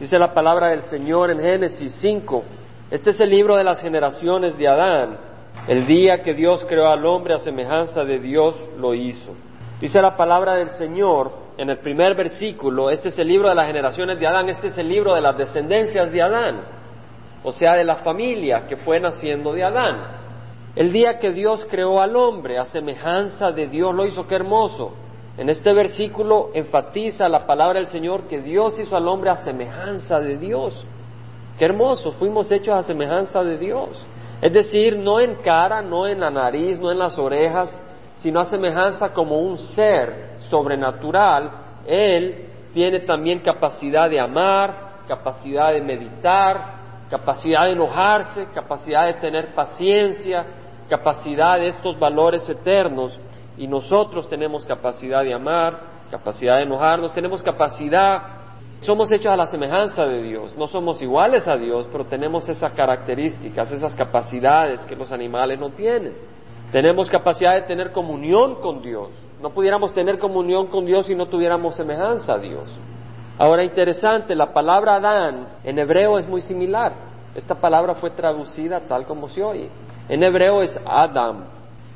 [0.00, 2.44] Dice la palabra del Señor en Génesis 5.
[2.88, 5.18] Este es el libro de las generaciones de Adán.
[5.66, 9.34] El día que Dios creó al hombre a semejanza de Dios lo hizo.
[9.80, 13.66] Dice la palabra del Señor en el primer versículo, este es el libro de las
[13.66, 16.60] generaciones de Adán, este es el libro de las descendencias de Adán,
[17.42, 19.96] o sea, de la familia que fue naciendo de Adán.
[20.76, 24.94] El día que Dios creó al hombre a semejanza de Dios lo hizo, qué hermoso.
[25.38, 30.18] En este versículo enfatiza la palabra del Señor que Dios hizo al hombre a semejanza
[30.18, 30.84] de Dios.
[31.56, 34.04] Qué hermoso, fuimos hechos a semejanza de Dios.
[34.42, 37.80] Es decir, no en cara, no en la nariz, no en las orejas,
[38.16, 41.52] sino a semejanza como un ser sobrenatural.
[41.86, 46.78] Él tiene también capacidad de amar, capacidad de meditar,
[47.08, 50.44] capacidad de enojarse, capacidad de tener paciencia,
[50.88, 53.16] capacidad de estos valores eternos
[53.58, 55.80] y nosotros tenemos capacidad de amar,
[56.10, 58.22] capacidad de enojarnos, tenemos capacidad,
[58.80, 62.72] somos hechos a la semejanza de Dios, no somos iguales a Dios, pero tenemos esas
[62.72, 66.14] características, esas capacidades que los animales no tienen.
[66.70, 69.08] Tenemos capacidad de tener comunión con Dios.
[69.40, 72.68] No pudiéramos tener comunión con Dios si no tuviéramos semejanza a Dios.
[73.38, 76.92] Ahora, interesante, la palabra Adán en hebreo es muy similar.
[77.34, 79.70] Esta palabra fue traducida tal como se oye.
[80.08, 81.44] En hebreo es Adam,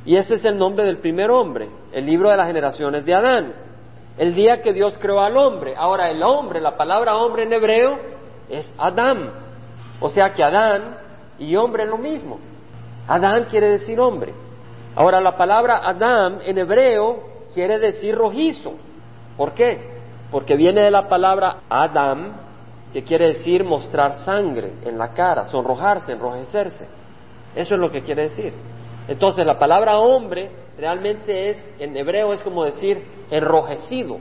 [0.05, 3.55] y ese es el nombre del primer hombre, el libro de las generaciones de Adán.
[4.19, 5.75] El día que Dios creó al hombre.
[5.77, 7.98] Ahora, el hombre, la palabra hombre en hebreo
[8.48, 9.30] es Adán.
[10.00, 10.98] O sea que Adán
[11.39, 12.39] y hombre es lo mismo.
[13.06, 14.34] Adán quiere decir hombre.
[14.95, 17.23] Ahora, la palabra Adán en hebreo
[17.55, 18.75] quiere decir rojizo.
[19.36, 19.92] ¿Por qué?
[20.30, 22.33] Porque viene de la palabra Adam,
[22.92, 26.86] que quiere decir mostrar sangre en la cara, sonrojarse, enrojecerse.
[27.55, 28.53] Eso es lo que quiere decir.
[29.08, 34.19] Entonces la palabra hombre realmente es, en hebreo es como decir enrojecido.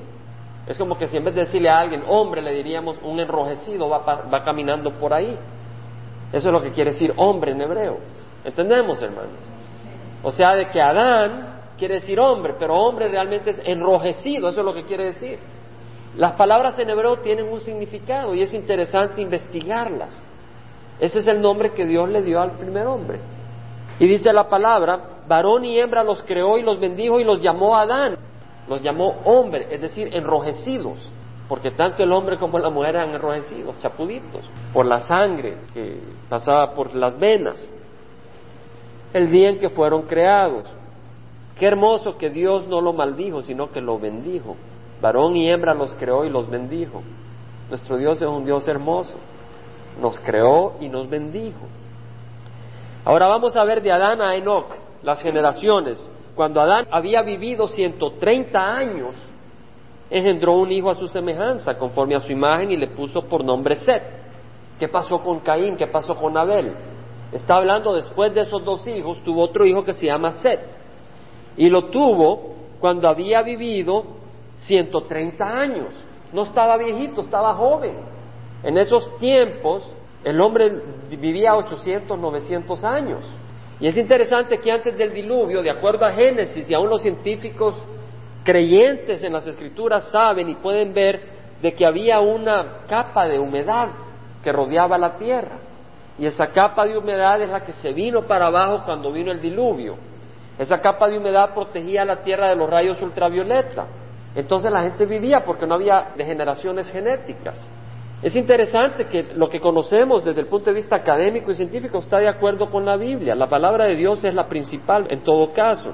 [0.68, 3.90] Es como que si en vez de decirle a alguien hombre le diríamos un enrojecido
[3.90, 5.38] va, va caminando por ahí.
[6.32, 7.98] Eso es lo que quiere decir hombre en hebreo.
[8.44, 9.34] ¿Entendemos, hermanos?
[10.24, 14.66] O sea, de que Adán quiere decir hombre, pero hombre realmente es enrojecido, eso es
[14.66, 15.40] lo que quiere decir.
[16.16, 20.24] Las palabras en hebreo tienen un significado y es interesante investigarlas.
[21.00, 23.20] Ese es el nombre que Dios le dio al primer hombre.
[24.02, 27.78] Y dice la palabra, varón y hembra los creó y los bendijo y los llamó
[27.78, 28.18] Adán.
[28.68, 30.98] Los llamó hombre, es decir, enrojecidos.
[31.48, 36.74] Porque tanto el hombre como la mujer eran enrojecidos, chapuditos, por la sangre que pasaba
[36.74, 37.70] por las venas.
[39.14, 40.64] El día en que fueron creados.
[41.60, 44.56] Qué hermoso que Dios no lo maldijo, sino que lo bendijo.
[45.00, 47.04] Varón y hembra los creó y los bendijo.
[47.70, 49.20] Nuestro Dios es un Dios hermoso.
[50.02, 51.68] Nos creó y nos bendijo.
[53.04, 54.68] Ahora vamos a ver de Adán a Enoch,
[55.02, 55.98] las generaciones.
[56.36, 59.16] Cuando Adán había vivido 130 años,
[60.10, 63.76] engendró un hijo a su semejanza, conforme a su imagen, y le puso por nombre
[63.78, 64.04] Set.
[64.78, 65.76] ¿Qué pasó con Caín?
[65.78, 66.76] ¿Qué pasó con Abel?
[67.32, 70.60] Está hablando después de esos dos hijos, tuvo otro hijo que se llama Set.
[71.58, 74.04] Y lo tuvo cuando había vivido
[74.58, 75.90] 130 años.
[76.34, 77.98] No estaba viejito, estaba joven.
[78.64, 79.92] En esos tiempos
[80.24, 80.72] el hombre
[81.10, 83.20] vivía 800, 900 años.
[83.80, 87.76] Y es interesante que antes del diluvio, de acuerdo a Génesis, y aún los científicos
[88.44, 91.22] creyentes en las escrituras saben y pueden ver
[91.62, 93.90] de que había una capa de humedad
[94.44, 95.58] que rodeaba la tierra.
[96.20, 99.42] Y esa capa de humedad es la que se vino para abajo cuando vino el
[99.42, 99.96] diluvio.
[100.60, 103.88] Esa capa de humedad protegía la tierra de los rayos ultravioleta.
[104.36, 107.68] Entonces la gente vivía porque no había degeneraciones genéticas.
[108.22, 112.20] Es interesante que lo que conocemos desde el punto de vista académico y científico está
[112.20, 113.34] de acuerdo con la Biblia.
[113.34, 115.92] La palabra de Dios es la principal en todo caso.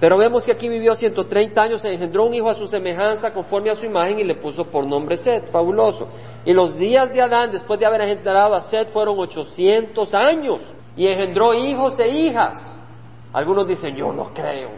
[0.00, 3.70] Pero vemos que aquí vivió 130 años, se engendró un hijo a su semejanza, conforme
[3.70, 5.50] a su imagen, y le puso por nombre Seth.
[5.50, 6.08] Fabuloso.
[6.44, 10.60] Y los días de Adán, después de haber engendrado a Seth, fueron 800 años.
[10.96, 12.76] Y engendró hijos e hijas.
[13.32, 14.70] Algunos dicen, yo no creo.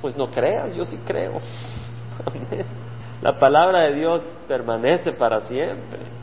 [0.00, 1.34] Pues no creas, yo sí creo.
[3.22, 6.13] La palabra de Dios permanece para siempre.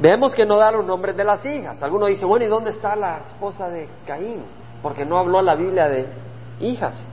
[0.00, 1.82] Vemos que no da los nombres de las hijas.
[1.82, 4.42] Algunos dicen, bueno, ¿y dónde está la esposa de Caín?
[4.82, 6.06] Porque no habló la Biblia de
[6.60, 7.04] hijas.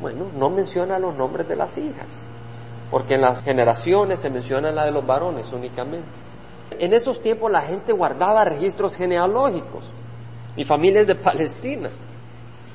[0.00, 2.06] Bueno, no menciona los nombres de las hijas,
[2.90, 6.06] porque en las generaciones se menciona la de los varones únicamente.
[6.78, 9.90] En esos tiempos la gente guardaba registros genealógicos.
[10.56, 11.90] Mi familia es de Palestina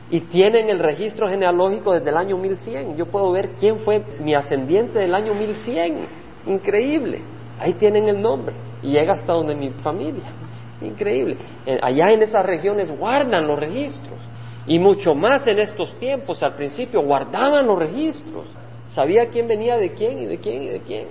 [0.09, 2.97] y tienen el registro genealógico desde el año 1100.
[2.97, 6.07] Yo puedo ver quién fue mi ascendiente del año 1100.
[6.47, 7.21] Increíble.
[7.61, 10.33] Ahí tienen el nombre y llega hasta donde mi familia.
[10.81, 11.37] Increíble.
[11.79, 14.17] Allá en esas regiones guardan los registros.
[14.65, 18.47] Y mucho más en estos tiempos, al principio guardaban los registros.
[18.87, 21.07] Sabía quién venía de quién y de quién y de quién.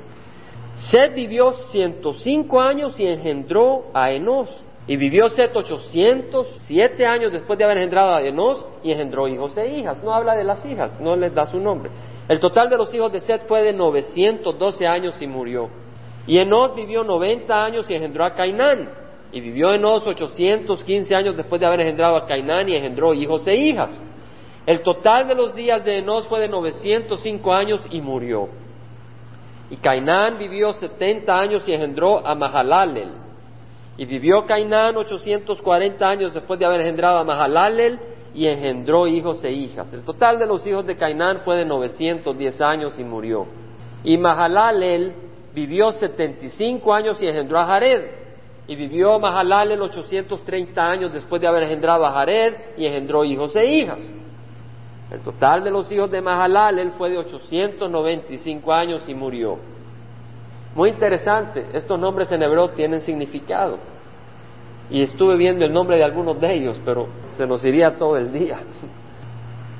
[0.74, 4.48] Sed vivió 105 años y engendró a Enos.
[4.88, 9.68] Y vivió Set 807 años después de haber engendrado a Enos y engendró hijos e
[9.68, 10.02] hijas.
[10.02, 11.92] No habla de las hijas, no les da su nombre.
[12.28, 15.68] El total de los hijos de Set fue de 912 años y murió.
[16.30, 18.88] Y Enos vivió 90 años y engendró a Cainán.
[19.32, 23.56] Y vivió Enos 815 años después de haber engendrado a Cainán y engendró hijos e
[23.56, 24.00] hijas.
[24.64, 28.48] El total de los días de Enos fue de 905 años y murió.
[29.70, 33.10] Y Cainán vivió 70 años y engendró a Mahalalel.
[33.96, 37.98] Y vivió Cainán 840 años después de haber engendrado a Mahalalel
[38.36, 39.92] y engendró hijos e hijas.
[39.92, 43.48] El total de los hijos de Cainán fue de 910 años y murió.
[44.04, 48.10] Y Mahalalel vivió 75 años y engendró a Jared.
[48.66, 53.66] Y vivió Mahalalel 830 años después de haber engendrado a Jared y engendró hijos e
[53.66, 54.00] hijas.
[55.10, 59.58] El total de los hijos de Mahalalel fue de 895 años y murió.
[60.74, 63.78] Muy interesante, estos nombres en hebreo tienen significado.
[64.88, 68.32] Y estuve viendo el nombre de algunos de ellos, pero se nos iría todo el
[68.32, 68.60] día.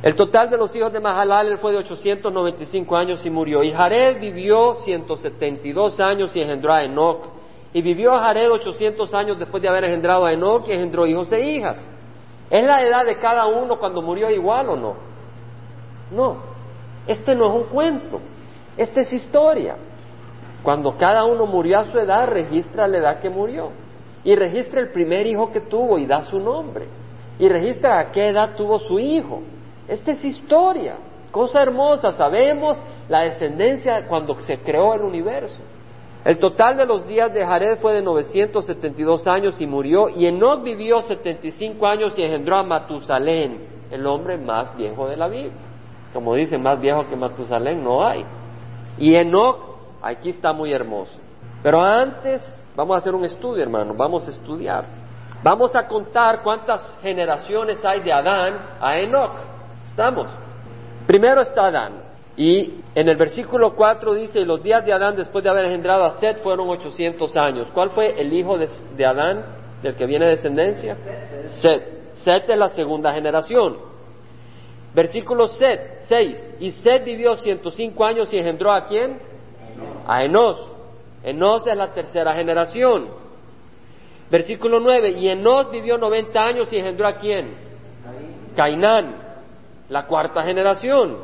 [0.02, 3.62] El total de los hijos de Mahalalel fue de 895 años y murió.
[3.62, 7.26] Y Jared vivió 172 años y engendró a Enoch.
[7.75, 11.41] Y vivió Jared 800 años después de haber engendrado a Enoch y engendró hijos e
[11.50, 11.87] hijas.
[12.49, 14.94] ¿Es la edad de cada uno cuando murió igual o no?
[16.11, 16.37] No.
[17.06, 18.20] Este no es un cuento.
[18.79, 19.76] Esta es historia.
[20.62, 23.70] Cuando cada uno murió a su edad, registra la edad que murió.
[24.25, 26.88] Y registra el primer hijo que tuvo y da su nombre.
[27.38, 29.43] Y registra a qué edad tuvo su hijo.
[29.91, 30.97] Esta es historia.
[31.31, 32.13] Cosa hermosa.
[32.13, 35.61] Sabemos la descendencia cuando se creó el universo.
[36.25, 40.09] El total de los días de Jared fue de 972 años y murió.
[40.09, 45.29] Y Enoch vivió 75 años y engendró a Matusalén, el hombre más viejo de la
[45.29, 45.53] Biblia.
[46.13, 48.25] Como dicen, más viejo que Matusalén no hay.
[48.99, 49.71] Y Enoch
[50.03, 51.13] Aquí está muy hermoso.
[51.63, 52.43] Pero antes
[52.75, 54.85] vamos a hacer un estudio, hermano, vamos a estudiar.
[55.43, 59.33] Vamos a contar cuántas generaciones hay de Adán a Enoch.
[60.00, 60.29] ¿Estamos?
[61.06, 61.93] Primero está Adán.
[62.35, 66.14] Y en el versículo 4 dice, los días de Adán después de haber engendrado a
[66.14, 67.69] Seth fueron 800 años.
[67.75, 69.44] ¿Cuál fue el hijo de, Adán
[69.82, 70.97] del que viene descendencia?
[71.44, 72.14] Seth.
[72.14, 73.76] Seth es la segunda generación.
[74.94, 76.55] Versículo 6.
[76.61, 79.19] Y Seth vivió 105 años y engendró a quién?
[80.06, 80.67] a Enos.
[81.23, 83.06] Enos es la tercera generación.
[84.31, 87.50] Versículo 9, y Enos vivió 90 años y engendró a quién?
[88.56, 89.30] Cainán,
[89.91, 91.19] la cuarta generación.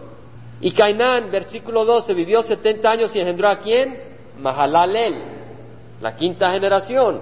[0.61, 3.99] Y Cainán, versículo 12, vivió 70 años y engendró a quién?
[4.39, 5.23] Mahalalel,
[6.01, 7.21] la quinta generación.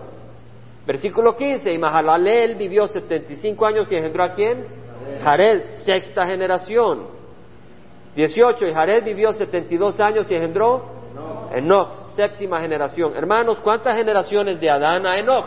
[0.86, 4.66] Versículo 15, y Mahalalel vivió 75 años y engendró a quién?
[5.22, 7.06] Jared, sexta generación.
[8.16, 10.94] 18, y Jared vivió 72 años y engendró
[11.52, 13.12] Enoch, séptima generación.
[13.16, 15.46] Hermanos, ¿cuántas generaciones de Adán a Enoch?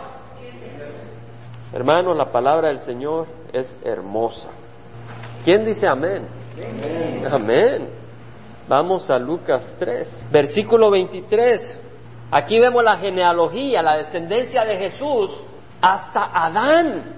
[1.73, 4.56] Hermanos, la palabra del Señor es hermosa.
[5.47, 6.27] ¿Quién dice amén?
[7.31, 7.87] Amén.
[8.67, 11.79] Vamos a Lucas 3, versículo 23.
[12.29, 15.31] Aquí vemos la genealogía, la descendencia de Jesús
[15.79, 17.13] hasta Adán.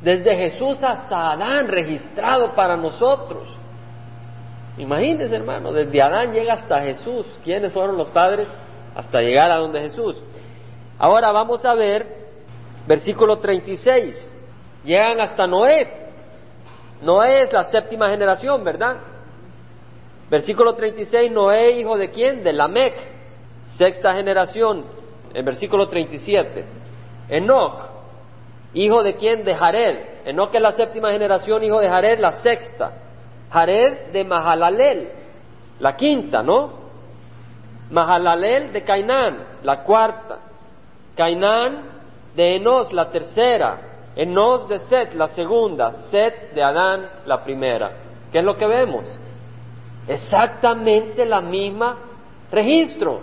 [0.00, 3.42] Desde Jesús hasta Adán, registrado para nosotros.
[4.78, 7.26] Imagínense, hermano, desde Adán llega hasta Jesús.
[7.42, 8.48] ¿Quiénes fueron los padres?
[8.94, 10.22] Hasta llegar a donde Jesús.
[11.00, 12.28] Ahora vamos a ver
[12.86, 14.32] versículo 36.
[14.84, 16.05] Llegan hasta Noé.
[17.02, 18.96] Noé es la séptima generación, ¿verdad?
[20.30, 22.42] Versículo 36, Noé, hijo de quién?
[22.42, 22.94] De Lamec,
[23.76, 24.84] sexta generación.
[25.34, 26.64] En versículo 37.
[27.28, 27.88] Enoch,
[28.74, 29.44] hijo de quién?
[29.44, 29.98] De Jared.
[30.24, 32.92] Enoch es la séptima generación, hijo de Jared, la sexta.
[33.50, 35.10] Jared de Mahalalel,
[35.78, 36.86] la quinta, ¿no?
[37.90, 40.38] Mahalalel de Cainán, la cuarta.
[41.14, 41.84] Cainán
[42.34, 43.85] de Enos, la tercera.
[44.16, 45.92] Enos de Set, la segunda.
[46.10, 47.92] Set de Adán, la primera.
[48.32, 49.04] ¿Qué es lo que vemos?
[50.08, 51.98] Exactamente la misma
[52.50, 53.20] registro.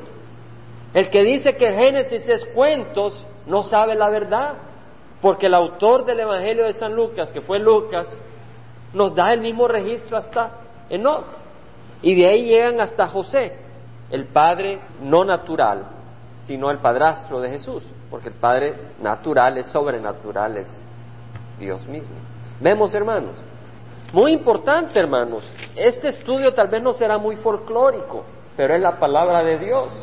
[0.94, 4.54] El que dice que Génesis es cuentos no sabe la verdad,
[5.22, 8.08] porque el autor del Evangelio de San Lucas, que fue Lucas,
[8.94, 10.52] nos da el mismo registro hasta
[10.90, 11.26] Enoch.
[12.02, 13.58] Y de ahí llegan hasta José,
[14.12, 15.86] el padre no natural,
[16.46, 20.58] sino el padrastro de Jesús, porque el padre natural es sobrenatural,
[21.60, 22.16] Dios mismo.
[22.60, 23.36] Vemos, hermanos.
[24.12, 25.44] Muy importante, hermanos.
[25.76, 28.24] Este estudio tal vez no será muy folclórico,
[28.56, 30.02] pero es la palabra de Dios.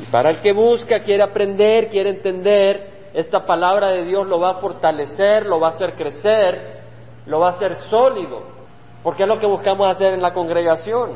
[0.00, 4.50] Y para el que busca, quiere aprender, quiere entender, esta palabra de Dios lo va
[4.50, 6.82] a fortalecer, lo va a hacer crecer,
[7.26, 8.42] lo va a hacer sólido,
[9.02, 11.12] porque es lo que buscamos hacer en la congregación,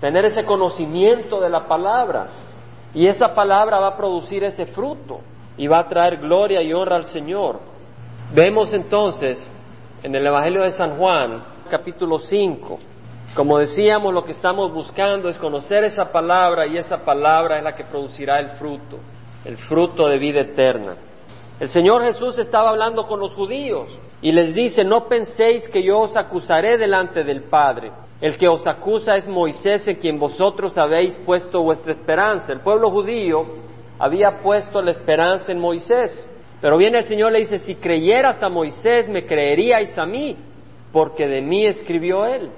[0.00, 2.28] tener ese conocimiento de la palabra.
[2.94, 5.20] Y esa palabra va a producir ese fruto
[5.56, 7.71] y va a traer gloria y honra al Señor.
[8.30, 9.50] Vemos entonces
[10.02, 12.78] en el Evangelio de San Juan, capítulo 5,
[13.34, 17.74] como decíamos, lo que estamos buscando es conocer esa palabra y esa palabra es la
[17.74, 18.98] que producirá el fruto,
[19.44, 20.96] el fruto de vida eterna.
[21.60, 23.88] El Señor Jesús estaba hablando con los judíos
[24.22, 27.92] y les dice, no penséis que yo os acusaré delante del Padre.
[28.20, 32.52] El que os acusa es Moisés en quien vosotros habéis puesto vuestra esperanza.
[32.52, 33.44] El pueblo judío
[33.98, 36.26] había puesto la esperanza en Moisés.
[36.62, 40.36] Pero viene el Señor y le dice, si creyeras a Moisés, me creeríais a mí,
[40.92, 42.50] porque de mí escribió él.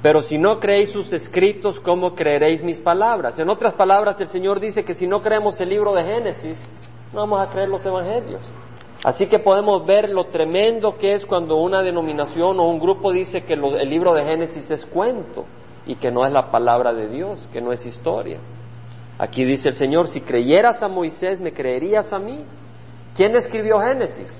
[0.00, 3.36] Pero si no creéis sus escritos, ¿cómo creeréis mis palabras?
[3.36, 6.68] En otras palabras, el Señor dice que si no creemos el libro de Génesis,
[7.12, 8.42] no vamos a creer los evangelios.
[9.02, 13.42] Así que podemos ver lo tremendo que es cuando una denominación o un grupo dice
[13.42, 15.46] que el libro de Génesis es cuento
[15.84, 18.38] y que no es la palabra de Dios, que no es historia.
[19.18, 22.44] Aquí dice el Señor, si creyeras a Moisés, me creerías a mí.
[23.18, 24.30] ¿Quién escribió Génesis?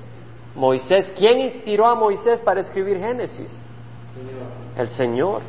[0.54, 1.12] Moisés.
[1.18, 3.50] ¿Quién inspiró a Moisés para escribir Génesis?
[4.76, 5.42] El Señor.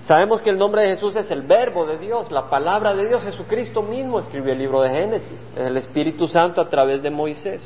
[0.00, 3.22] Sabemos que el nombre de Jesús es el verbo de Dios, la palabra de Dios.
[3.22, 7.64] Jesucristo mismo escribió el libro de Génesis, es el Espíritu Santo a través de Moisés.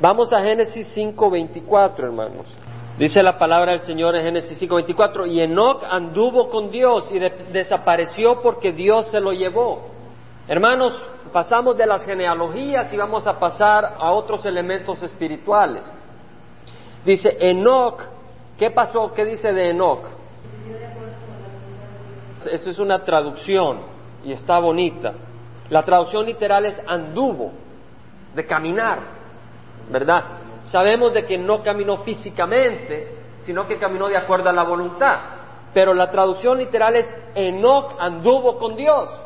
[0.00, 2.46] Vamos a Génesis 5:24, hermanos.
[2.98, 7.20] Dice la palabra del Señor en Génesis 5:24, y Enoch anduvo con Dios y
[7.52, 9.95] desapareció porque Dios se lo llevó.
[10.48, 15.84] Hermanos, pasamos de las genealogías y vamos a pasar a otros elementos espirituales.
[17.04, 18.00] Dice Enoch,
[18.56, 19.12] ¿qué pasó?
[19.12, 20.04] ¿Qué dice de Enoch?
[22.46, 23.80] Eso es una traducción
[24.24, 25.14] y está bonita.
[25.68, 27.50] La traducción literal es anduvo,
[28.32, 29.00] de caminar,
[29.90, 30.24] ¿verdad?
[30.66, 35.18] Sabemos de que no caminó físicamente, sino que caminó de acuerdo a la voluntad.
[35.74, 39.25] Pero la traducción literal es Enoch anduvo con Dios.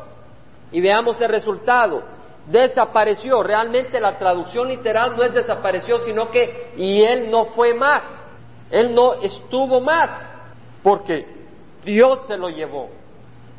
[0.71, 2.03] Y veamos el resultado.
[2.47, 3.43] Desapareció.
[3.43, 8.03] Realmente la traducción literal no es desapareció, sino que y él no fue más.
[8.69, 10.29] Él no estuvo más.
[10.83, 11.25] Porque
[11.83, 12.89] Dios se lo llevó.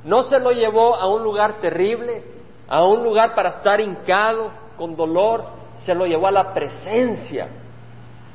[0.04, 2.24] No se lo llevó a un lugar terrible,
[2.68, 5.44] a un lugar para estar hincado, con dolor,
[5.76, 7.48] se lo llevó a la presencia.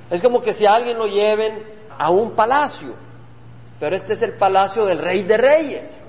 [0.09, 1.63] Es como que si a alguien lo lleven
[1.97, 2.95] a un palacio,
[3.79, 6.03] pero este es el palacio del rey de reyes.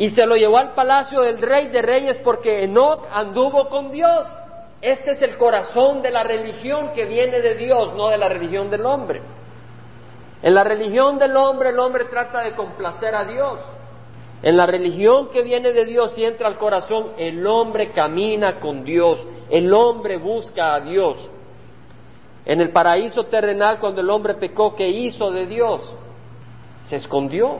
[0.00, 4.26] Y se lo llevó al palacio del rey de reyes porque Enoch anduvo con Dios.
[4.80, 8.70] Este es el corazón de la religión que viene de Dios, no de la religión
[8.70, 9.20] del hombre.
[10.42, 13.58] En la religión del hombre el hombre trata de complacer a Dios.
[14.42, 18.82] En la religión que viene de Dios y entra al corazón, el hombre camina con
[18.84, 19.18] Dios,
[19.50, 21.28] el hombre busca a Dios.
[22.46, 25.82] En el paraíso terrenal, cuando el hombre pecó, ¿qué hizo de Dios?
[26.84, 27.58] Se escondió.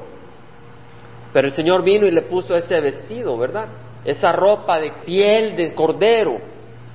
[1.32, 3.66] Pero el Señor vino y le puso ese vestido, ¿verdad?
[4.04, 6.38] Esa ropa de piel de cordero.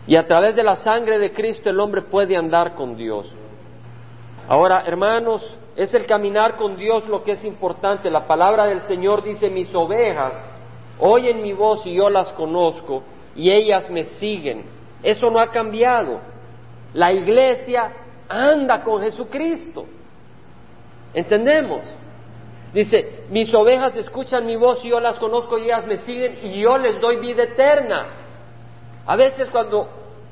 [0.07, 3.31] Y a través de la sangre de Cristo el hombre puede andar con Dios.
[4.47, 8.09] Ahora, hermanos, es el caminar con Dios lo que es importante.
[8.11, 10.33] La palabra del Señor dice, mis ovejas
[10.99, 13.03] oyen mi voz y yo las conozco
[13.35, 14.65] y ellas me siguen.
[15.01, 16.19] Eso no ha cambiado.
[16.93, 17.91] La iglesia
[18.29, 19.85] anda con Jesucristo.
[21.13, 21.95] ¿Entendemos?
[22.75, 26.60] Dice, mis ovejas escuchan mi voz y yo las conozco y ellas me siguen y
[26.60, 28.05] yo les doy vida eterna.
[29.05, 29.88] A veces cuando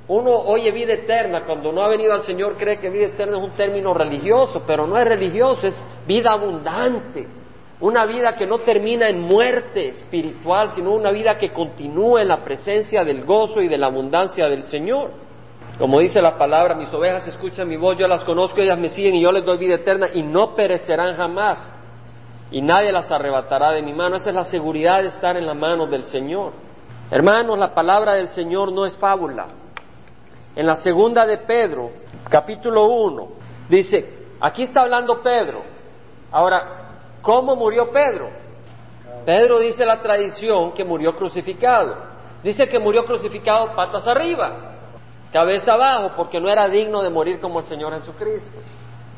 [0.10, 3.44] uno oye vida eterna, cuando no ha venido al Señor, cree que vida eterna es
[3.46, 7.26] un término religioso, pero no es religioso, es vida abundante.
[7.80, 12.44] Una vida que no termina en muerte espiritual, sino una vida que continúa en la
[12.44, 15.12] presencia del gozo y de la abundancia del Señor.
[15.80, 19.16] Como dice la palabra, mis ovejas escuchan mi voz, yo las conozco, ellas me siguen
[19.16, 21.73] y yo les doy vida eterna y no perecerán jamás.
[22.52, 24.16] Y nadie las arrebatará de mi mano.
[24.16, 26.54] Esa es la seguridad de estar en la mano del Señor.
[27.10, 29.48] Hermanos, la palabra del Señor no es fábula.
[30.56, 31.92] En la segunda de Pedro,
[32.30, 33.28] capítulo 1,
[33.70, 35.64] dice, aquí está hablando Pedro.
[36.32, 38.30] Ahora, ¿cómo murió Pedro?
[39.26, 41.96] Pedro dice la tradición que murió crucificado.
[42.44, 44.76] Dice que murió crucificado patas arriba,
[45.32, 48.58] cabeza abajo, porque no era digno de morir como el Señor Jesucristo.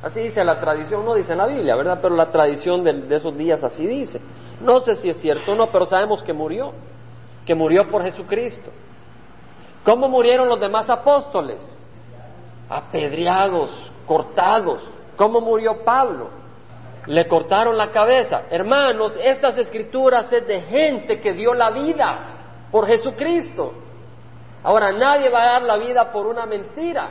[0.05, 1.97] Así dice la tradición, no dice la Biblia, ¿verdad?
[1.99, 4.21] Pero la tradición de, de esos días así dice.
[4.61, 6.73] No sé si es cierto o no, pero sabemos que murió,
[7.43, 8.69] que murió por Jesucristo.
[9.83, 11.59] ¿Cómo murieron los demás apóstoles?
[12.69, 13.71] Apedreados,
[14.05, 14.87] cortados.
[15.15, 16.29] ¿Cómo murió Pablo?
[17.07, 18.43] Le cortaron la cabeza.
[18.51, 23.73] Hermanos, estas escrituras es de gente que dio la vida por Jesucristo.
[24.61, 27.09] Ahora, nadie va a dar la vida por una mentira.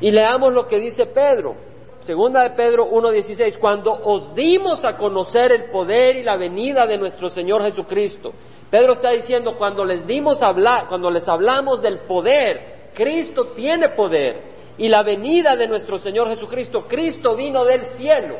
[0.00, 1.73] Y leamos lo que dice Pedro.
[2.04, 6.98] Segunda de Pedro 1.16, cuando os dimos a conocer el poder y la venida de
[6.98, 8.30] nuestro Señor Jesucristo,
[8.70, 14.54] Pedro está diciendo, cuando les dimos hablar, cuando les hablamos del poder, Cristo tiene poder.
[14.76, 18.36] Y la venida de nuestro Señor Jesucristo, Cristo vino del cielo.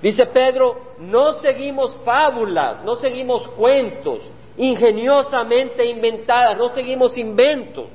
[0.00, 4.20] Dice Pedro, no seguimos fábulas, no seguimos cuentos
[4.56, 7.86] ingeniosamente inventadas, no seguimos inventos,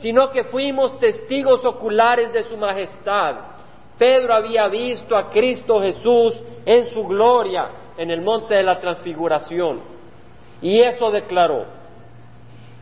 [0.00, 3.57] sino que fuimos testigos oculares de su majestad.
[3.98, 9.80] Pedro había visto a Cristo Jesús en su gloria en el monte de la transfiguración.
[10.62, 11.66] Y eso declaró.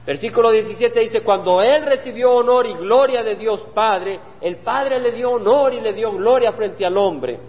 [0.06, 5.10] Versículo 17 dice, cuando él recibió honor y gloria de Dios Padre, el Padre le
[5.12, 7.40] dio honor y le dio gloria frente al hombre.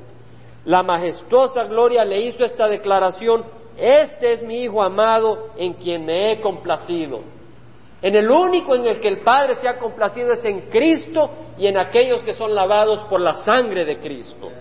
[0.66, 3.46] La majestuosa gloria le hizo esta declaración,
[3.78, 7.37] este es mi Hijo amado en quien me he complacido.
[8.01, 11.68] En el único en el que el Padre se ha complacido es en Cristo y
[11.68, 14.51] en aquellos que son lavados por la sangre de Cristo.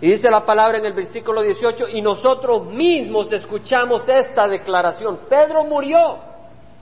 [0.00, 5.20] Y dice la palabra en el versículo 18, y nosotros mismos escuchamos esta declaración.
[5.28, 6.18] Pedro murió.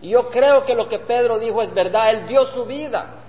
[0.00, 2.10] Y yo creo que lo que Pedro dijo es verdad.
[2.10, 3.20] Él dio su vida.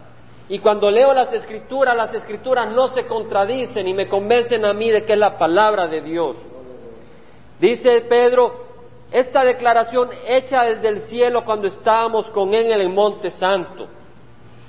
[0.49, 4.89] Y cuando leo las escrituras, las escrituras no se contradicen y me convencen a mí
[4.89, 6.35] de que es la palabra de Dios.
[7.59, 8.64] Dice Pedro,
[9.15, 13.87] esta declaración hecha desde el cielo cuando estábamos con él en el monte santo.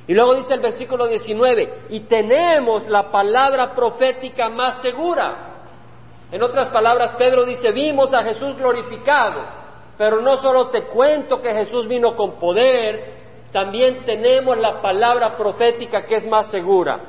[0.06, 5.54] Y luego dice el versículo 19, y tenemos la palabra profética más segura.
[6.30, 9.42] En otras palabras, Pedro dice, vimos a Jesús glorificado,
[9.98, 13.16] pero no solo te cuento que Jesús vino con poder,
[13.50, 17.00] también tenemos la palabra profética que es más segura.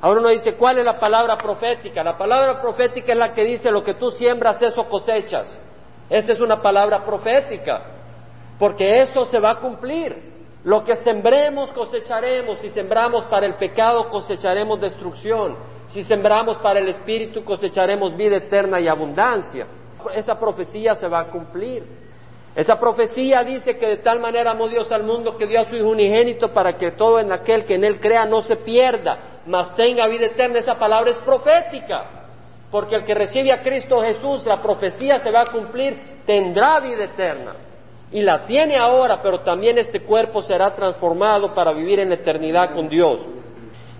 [0.00, 2.04] Ahora uno dice, ¿cuál es la palabra profética?
[2.04, 5.65] La palabra profética es la que dice, lo que tú siembras, eso cosechas.
[6.08, 7.82] Esa es una palabra profética,
[8.58, 10.36] porque eso se va a cumplir.
[10.66, 12.58] Lo que sembremos cosecharemos.
[12.58, 15.56] Si sembramos para el pecado cosecharemos destrucción.
[15.86, 19.66] Si sembramos para el Espíritu cosecharemos vida eterna y abundancia.
[20.12, 21.84] Esa profecía se va a cumplir.
[22.56, 25.76] Esa profecía dice que de tal manera amó Dios al mundo que dio a su
[25.76, 29.72] Hijo unigénito para que todo en aquel que en él crea no se pierda, mas
[29.76, 30.58] tenga vida eterna.
[30.58, 32.25] Esa palabra es profética.
[32.70, 37.04] Porque el que recibe a Cristo Jesús, la profecía se va a cumplir, tendrá vida
[37.04, 37.54] eterna
[38.10, 42.88] y la tiene ahora, pero también este cuerpo será transformado para vivir en eternidad con
[42.88, 43.20] Dios.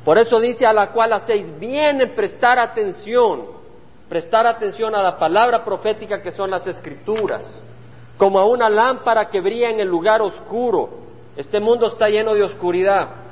[0.05, 3.47] Por eso dice a la cual hacéis bien en prestar atención,
[4.09, 7.43] prestar atención a la palabra profética que son las escrituras,
[8.17, 10.89] como a una lámpara que brilla en el lugar oscuro.
[11.37, 13.26] Este mundo está lleno de oscuridad.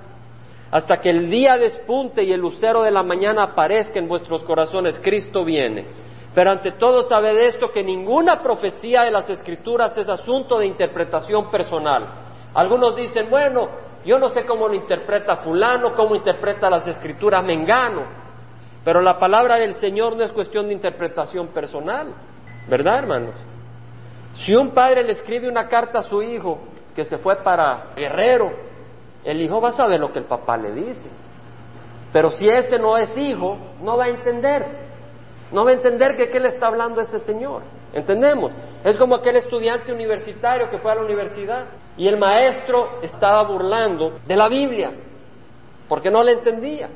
[0.74, 4.98] Hasta que el día despunte y el lucero de la mañana aparezca en vuestros corazones,
[4.98, 5.86] Cristo viene.
[6.34, 11.48] Pero ante todo sabed esto que ninguna profecía de las escrituras es asunto de interpretación
[11.48, 12.08] personal.
[12.54, 13.68] Algunos dicen, bueno,
[14.04, 18.02] yo no sé cómo lo interpreta fulano, cómo interpreta las escrituras mengano,
[18.84, 22.12] pero la palabra del Señor no es cuestión de interpretación personal,
[22.68, 23.34] ¿verdad, hermanos?
[24.38, 26.58] Si un padre le escribe una carta a su hijo
[26.96, 28.73] que se fue para Guerrero,
[29.24, 31.08] el hijo va a saber lo que el papá le dice.
[32.12, 34.84] Pero si ese no es hijo, no va a entender.
[35.50, 37.62] No va a entender que qué le está hablando ese señor.
[37.92, 38.52] ¿Entendemos?
[38.84, 44.18] Es como aquel estudiante universitario que fue a la universidad y el maestro estaba burlando
[44.26, 44.92] de la Biblia
[45.88, 46.90] porque no le entendía.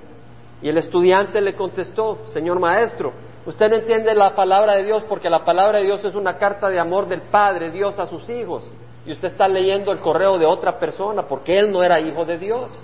[0.61, 3.12] Y el estudiante le contestó, Señor maestro,
[3.47, 6.69] usted no entiende la palabra de Dios porque la palabra de Dios es una carta
[6.69, 8.69] de amor del Padre, Dios a sus hijos.
[9.09, 12.37] Y usted está leyendo el correo de otra persona porque él no era hijo de
[12.37, 12.79] Dios.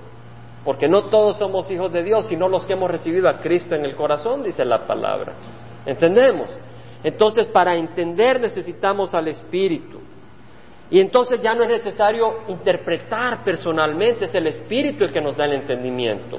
[0.64, 3.84] Porque no todos somos hijos de Dios, sino los que hemos recibido a Cristo en
[3.84, 5.34] el corazón, dice la palabra.
[5.84, 6.48] ¿Entendemos?
[7.02, 10.00] Entonces, para entender necesitamos al Espíritu.
[10.90, 15.44] Y entonces ya no es necesario interpretar personalmente, es el Espíritu el que nos da
[15.44, 16.38] el entendimiento.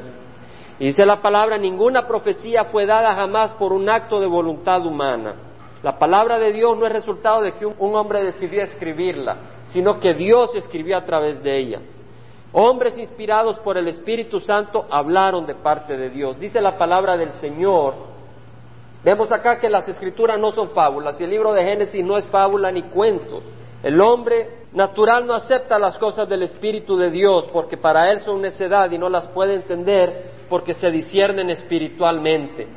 [0.80, 5.36] Y dice la palabra, ninguna profecía fue dada jamás por un acto de voluntad humana.
[5.86, 10.16] La palabra de Dios no es resultado de que un, hombre decidió escribirla, sino que
[10.16, 11.80] Dios escribió a través de ella.
[12.54, 16.40] Hombres inspirados por el Espíritu Santo hablaron de parte de Dios.
[16.40, 18.16] Dice la palabra del Señor
[19.04, 22.26] Vemos acá que las escrituras no son fábulas y el libro de Génesis no es
[22.30, 23.44] fábula ni cuentos.
[23.84, 28.42] El hombre natural no acepta las cosas del Espíritu de Dios porque para él son
[28.42, 32.68] necedad y no las puede entender porque se disciernen espiritualmente.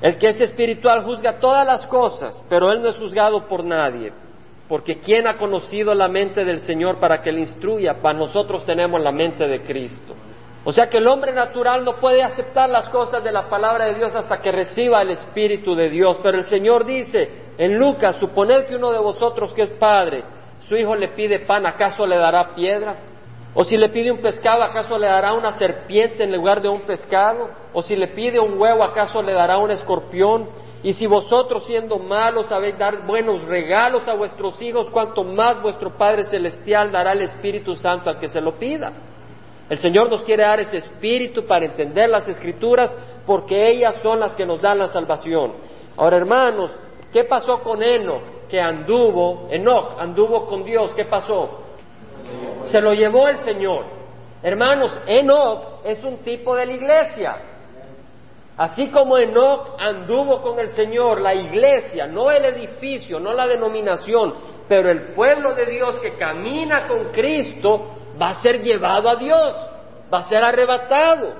[0.00, 4.12] El que es espiritual juzga todas las cosas, pero él no es juzgado por nadie.
[4.68, 8.00] Porque ¿quién ha conocido la mente del Señor para que le instruya?
[8.02, 10.14] Para nosotros tenemos la mente de Cristo.
[10.64, 13.94] O sea que el hombre natural no puede aceptar las cosas de la palabra de
[13.94, 16.18] Dios hasta que reciba el Espíritu de Dios.
[16.22, 20.22] Pero el Señor dice en Lucas, suponed que uno de vosotros que es padre,
[20.68, 22.96] su hijo le pide pan, ¿acaso le dará piedra?
[23.60, 26.82] O si le pide un pescado, ¿acaso le dará una serpiente en lugar de un
[26.82, 27.50] pescado?
[27.72, 30.48] O si le pide un huevo, ¿acaso le dará un escorpión?
[30.84, 35.98] Y si vosotros siendo malos sabéis dar buenos regalos a vuestros hijos, cuanto más vuestro
[35.98, 38.92] Padre Celestial dará el Espíritu Santo al que se lo pida.
[39.68, 44.36] El Señor nos quiere dar ese espíritu para entender las escrituras porque ellas son las
[44.36, 45.54] que nos dan la salvación.
[45.96, 46.70] Ahora, hermanos,
[47.12, 48.22] ¿qué pasó con Enoch?
[48.48, 51.66] Que anduvo, Enoch anduvo con Dios, ¿qué pasó?
[52.64, 53.86] Se lo llevó el Señor.
[54.42, 57.36] Hermanos, Enoch es un tipo de la iglesia.
[58.56, 64.34] Así como Enoch anduvo con el Señor, la iglesia, no el edificio, no la denominación,
[64.68, 69.54] pero el pueblo de Dios que camina con Cristo va a ser llevado a Dios,
[70.12, 71.34] va a ser arrebatado.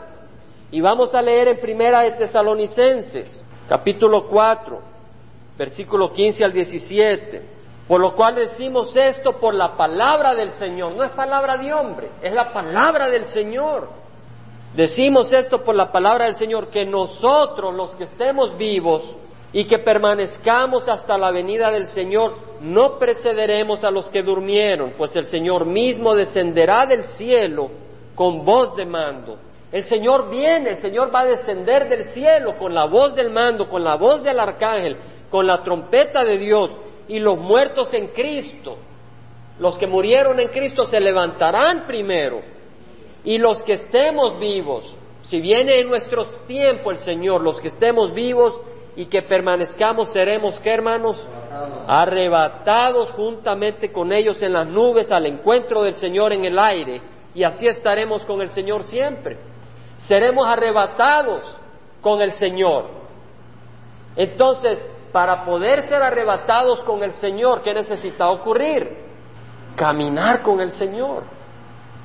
[0.71, 4.81] Y vamos a leer en Primera de Tesalonicenses, capítulo 4,
[5.57, 7.58] versículo 15 al 17.
[7.89, 12.11] Por lo cual decimos esto por la palabra del Señor, no es palabra de hombre,
[12.21, 13.89] es la palabra del Señor.
[14.75, 19.17] Decimos esto por la palabra del Señor, que nosotros los que estemos vivos
[19.55, 25.17] y que permanezcamos hasta la venida del Señor, no precederemos a los que durmieron, pues
[25.17, 27.71] el Señor mismo descenderá del cielo
[28.15, 29.39] con voz de mando.
[29.73, 33.71] El Señor viene, el Señor va a descender del cielo con la voz del mando,
[33.71, 34.99] con la voz del arcángel,
[35.31, 36.71] con la trompeta de Dios,
[37.09, 38.77] y los muertos en Cristo,
[39.59, 42.41] los que murieron en Cristo se levantarán primero
[43.25, 48.15] y los que estemos vivos, si viene en nuestros tiempos el Señor, los que estemos
[48.15, 48.61] vivos
[48.97, 51.29] y que permanezcamos, seremos, ¿qué hermanos?
[51.87, 57.03] Arrebatados juntamente con ellos en las nubes al encuentro del Señor en el aire,
[57.35, 59.37] y así estaremos con el Señor siempre.
[59.99, 61.43] Seremos arrebatados
[62.01, 62.87] con el Señor.
[64.17, 64.79] Entonces,
[65.13, 68.97] para poder ser arrebatados con el Señor, ¿qué necesita ocurrir?
[69.77, 71.25] Caminar con el Señor.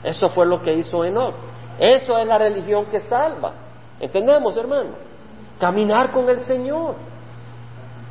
[0.04, 1.36] Eso fue lo que hizo Enoch.
[1.80, 3.54] Eso es la religión que salva.
[4.00, 4.92] ¿Entendemos, hermano?
[5.60, 6.96] Caminar con el Señor.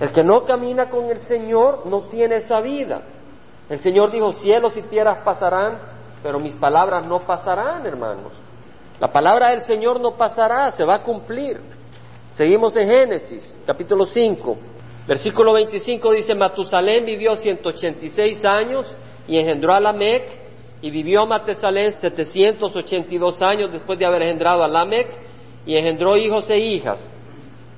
[0.00, 3.02] El que no camina con el Señor no tiene esa vida.
[3.68, 5.78] El Señor dijo, cielos y tierras pasarán,
[6.22, 8.32] pero mis palabras no pasarán, hermanos.
[8.98, 11.60] La palabra del Señor no pasará, se va a cumplir.
[12.32, 14.56] Seguimos en Génesis, capítulo 5,
[15.06, 18.86] versículo 25 dice, Matusalén vivió 186 años
[19.26, 20.42] y engendró a Lamec
[20.80, 25.08] y vivió Matesalén 782 años después de haber engendrado a Lamec
[25.64, 27.08] y engendró hijos e hijas.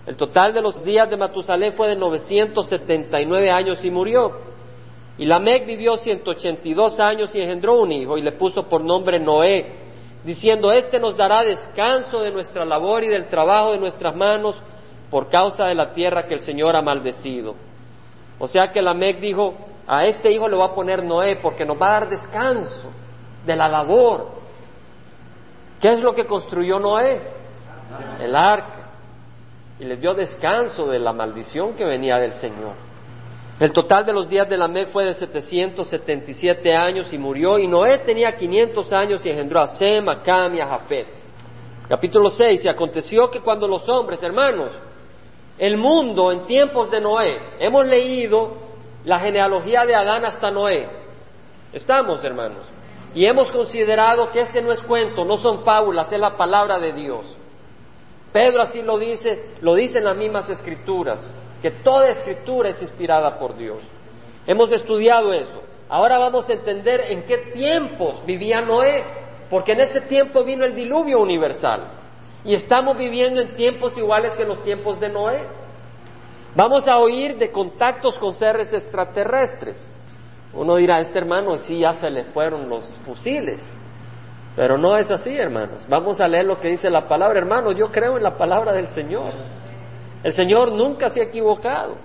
[0.07, 4.33] El total de los días de Matusalén fue de 979 años y murió.
[5.17, 9.67] Y Lamec vivió 182 años y engendró un hijo y le puso por nombre Noé,
[10.25, 14.57] diciendo, Este nos dará descanso de nuestra labor y del trabajo de nuestras manos
[15.15, 17.55] por causa de la tierra que el Señor ha maldecido.
[18.37, 19.55] O sea que Lamec dijo,
[19.87, 22.91] a este hijo le va a poner Noé porque nos va a dar descanso
[23.47, 24.27] de la labor.
[25.81, 27.23] ¿Qué es lo que construyó Noé?
[28.19, 28.91] El arca.
[29.79, 32.73] Y le dio descanso de la maldición que venía del Señor.
[33.61, 37.57] El total de los días de Lamec fue de 777 años y murió.
[37.61, 41.07] Y Noé tenía 500 años y engendró a Sem, a Cam y a Jafet.
[41.89, 42.65] Capítulo 6.
[42.65, 44.73] Y aconteció que cuando los hombres, hermanos,
[45.59, 48.55] el mundo en tiempos de Noé, hemos leído
[49.05, 50.89] la genealogía de Adán hasta Noé.
[51.73, 52.67] Estamos, hermanos.
[53.15, 56.93] Y hemos considerado que ese no es cuento, no son fábulas, es la palabra de
[56.93, 57.25] Dios.
[58.33, 61.21] Pedro así lo dice, lo dice en las mismas escrituras,
[61.63, 63.79] que toda escritura es inspirada por Dios.
[64.47, 65.63] Hemos estudiado eso.
[65.89, 69.05] Ahora vamos a entender en qué tiempos vivía Noé,
[69.49, 72.04] porque en ese tiempo vino el diluvio universal.
[72.45, 75.47] Y estamos viviendo en tiempos iguales que los tiempos de Noé.
[76.55, 79.89] Vamos a oír de contactos con seres extraterrestres.
[80.53, 83.61] Uno dirá, este hermano sí ya se le fueron los fusiles.
[84.55, 85.85] Pero no es así, hermanos.
[85.89, 87.39] Vamos a leer lo que dice la palabra.
[87.39, 89.33] Hermanos, yo creo en la palabra del Señor.
[90.23, 91.97] El Señor nunca se ha equivocado.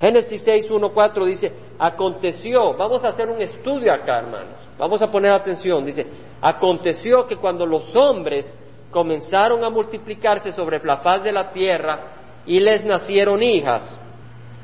[0.00, 4.54] Génesis 6, 1, 4 dice, aconteció, vamos a hacer un estudio acá, hermanos.
[4.78, 5.84] Vamos a poner atención.
[5.84, 6.06] Dice,
[6.40, 8.52] aconteció que cuando los hombres
[8.90, 13.96] comenzaron a multiplicarse sobre la faz de la tierra, y les nacieron hijas.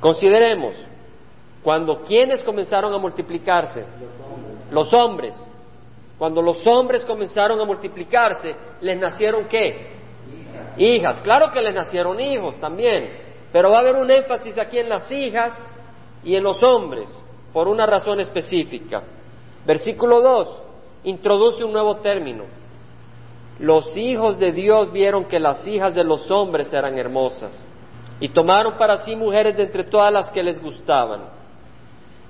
[0.01, 0.75] Consideremos,
[1.63, 3.85] cuando quienes comenzaron a multiplicarse,
[4.71, 5.35] los hombres,
[6.19, 9.95] cuando los hombres comenzaron a multiplicarse, les nacieron qué?
[10.79, 10.81] Hijas.
[10.81, 11.21] hijas.
[11.21, 13.11] Claro que les nacieron hijos también,
[13.53, 15.53] pero va a haber un énfasis aquí en las hijas
[16.25, 17.09] y en los hombres,
[17.53, 19.03] por una razón específica.
[19.65, 20.63] Versículo 2
[21.05, 22.45] introduce un nuevo término.
[23.59, 27.59] Los hijos de Dios vieron que las hijas de los hombres eran hermosas
[28.21, 31.23] y tomaron para sí mujeres de entre todas las que les gustaban.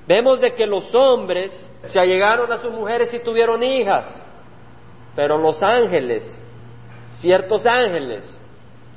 [0.06, 1.52] Vemos de que los hombres
[1.86, 4.22] se allegaron a sus mujeres y tuvieron hijas,
[5.16, 6.22] pero los ángeles,
[7.18, 8.22] ciertos ángeles,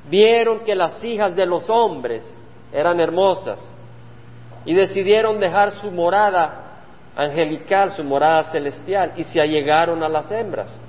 [0.08, 2.24] vieron que las hijas de los hombres
[2.72, 3.60] eran hermosas
[4.66, 6.84] y decidieron dejar su morada
[7.16, 10.80] angelical, su morada celestial, y se allegaron a las hembras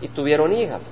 [0.00, 0.90] y tuvieron hijas.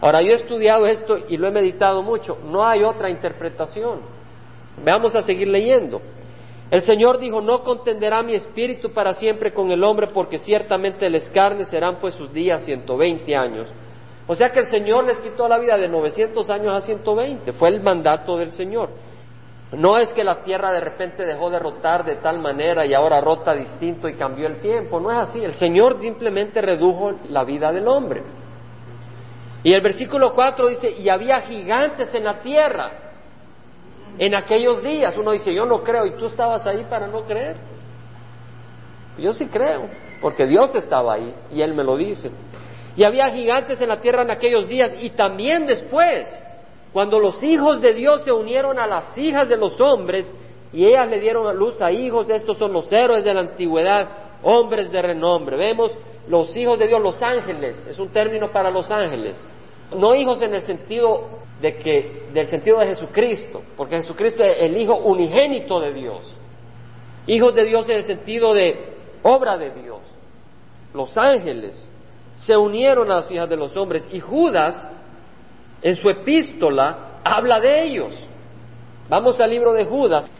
[0.00, 4.00] Ahora, yo he estudiado esto y lo he meditado mucho, no hay otra interpretación.
[4.84, 6.00] Veamos a seguir leyendo.
[6.70, 11.28] El Señor dijo, no contenderá mi espíritu para siempre con el hombre, porque ciertamente les
[11.30, 13.68] carne serán pues sus días 120 años.
[14.26, 17.70] O sea que el Señor les quitó la vida de 900 años a 120, fue
[17.70, 18.90] el mandato del Señor.
[19.72, 23.20] No es que la tierra de repente dejó de rotar de tal manera y ahora
[23.20, 25.44] rota distinto y cambió el tiempo, no es así.
[25.44, 28.22] El Señor simplemente redujo la vida del hombre.
[29.62, 32.90] Y el versículo 4 dice, y había gigantes en la tierra
[34.16, 35.14] en aquellos días.
[35.18, 37.56] Uno dice, yo no creo, y tú estabas ahí para no creer.
[39.18, 39.88] Yo sí creo,
[40.22, 42.30] porque Dios estaba ahí y Él me lo dice.
[42.96, 46.28] Y había gigantes en la tierra en aquellos días y también después
[46.92, 50.32] cuando los hijos de Dios se unieron a las hijas de los hombres
[50.72, 54.08] y ellas le dieron a luz a hijos, estos son los héroes de la antigüedad,
[54.42, 55.56] hombres de renombre.
[55.56, 55.92] Vemos
[56.28, 59.42] los hijos de Dios, los ángeles, es un término para los ángeles.
[59.96, 64.76] No hijos en el sentido de que, del sentido de Jesucristo, porque Jesucristo es el
[64.76, 66.36] Hijo unigénito de Dios.
[67.26, 70.00] Hijos de Dios en el sentido de obra de Dios.
[70.94, 71.90] Los ángeles
[72.38, 74.92] se unieron a las hijas de los hombres y Judas
[75.82, 78.28] en su epístola habla de ellos.
[79.08, 80.30] Vamos al libro de Judas.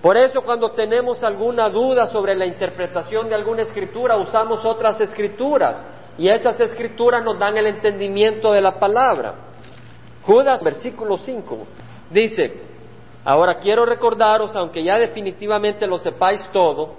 [0.00, 5.86] Por eso cuando tenemos alguna duda sobre la interpretación de alguna escritura, usamos otras escrituras
[6.18, 9.34] y esas escrituras nos dan el entendimiento de la palabra.
[10.24, 11.66] Judas, versículo 5,
[12.10, 12.52] dice,
[13.24, 16.96] ahora quiero recordaros, aunque ya definitivamente lo sepáis todo,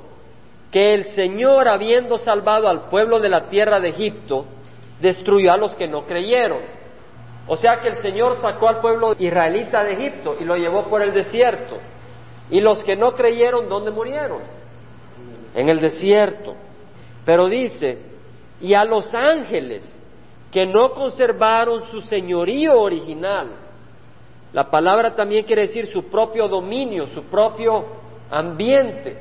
[0.71, 4.45] que el Señor, habiendo salvado al pueblo de la tierra de Egipto,
[4.99, 6.83] destruyó a los que no creyeron
[7.47, 11.01] o sea que el Señor sacó al pueblo israelita de Egipto y lo llevó por
[11.01, 11.77] el desierto.
[12.49, 14.41] Y los que no creyeron, ¿dónde murieron?
[15.53, 16.56] En el desierto.
[17.25, 17.99] Pero dice,
[18.62, 19.99] y a los ángeles
[20.51, 23.49] que no conservaron su señorío original.
[24.53, 27.86] La palabra también quiere decir su propio dominio, su propio
[28.29, 29.17] ambiente.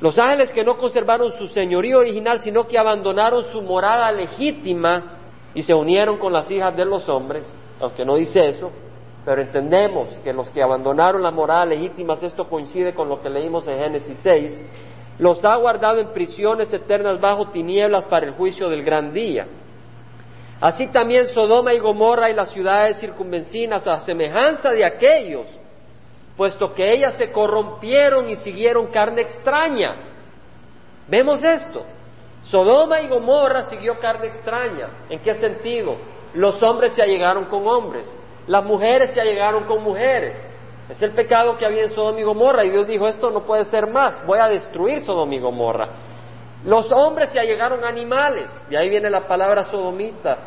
[0.00, 5.13] Los ángeles que no conservaron su señorío original, sino que abandonaron su morada legítima
[5.54, 8.70] y se unieron con las hijas de los hombres, aunque no dice eso,
[9.24, 13.66] pero entendemos que los que abandonaron la morada legítima, esto coincide con lo que leímos
[13.68, 14.60] en Génesis 6,
[15.18, 19.46] los ha guardado en prisiones eternas bajo tinieblas para el juicio del gran día.
[20.60, 25.46] Así también Sodoma y Gomorra y las ciudades circunvencinas a semejanza de aquellos,
[26.36, 29.94] puesto que ellas se corrompieron y siguieron carne extraña.
[31.08, 31.84] ¿Vemos esto?
[32.44, 34.88] Sodoma y Gomorra siguió carne extraña.
[35.08, 35.96] ¿En qué sentido?
[36.34, 38.14] Los hombres se allegaron con hombres,
[38.46, 40.34] las mujeres se allegaron con mujeres.
[40.88, 43.64] Es el pecado que había en Sodoma y Gomorra y Dios dijo, esto no puede
[43.64, 45.88] ser más, voy a destruir Sodoma y Gomorra.
[46.64, 50.38] Los hombres se allegaron animales, de ahí viene la palabra sodomita.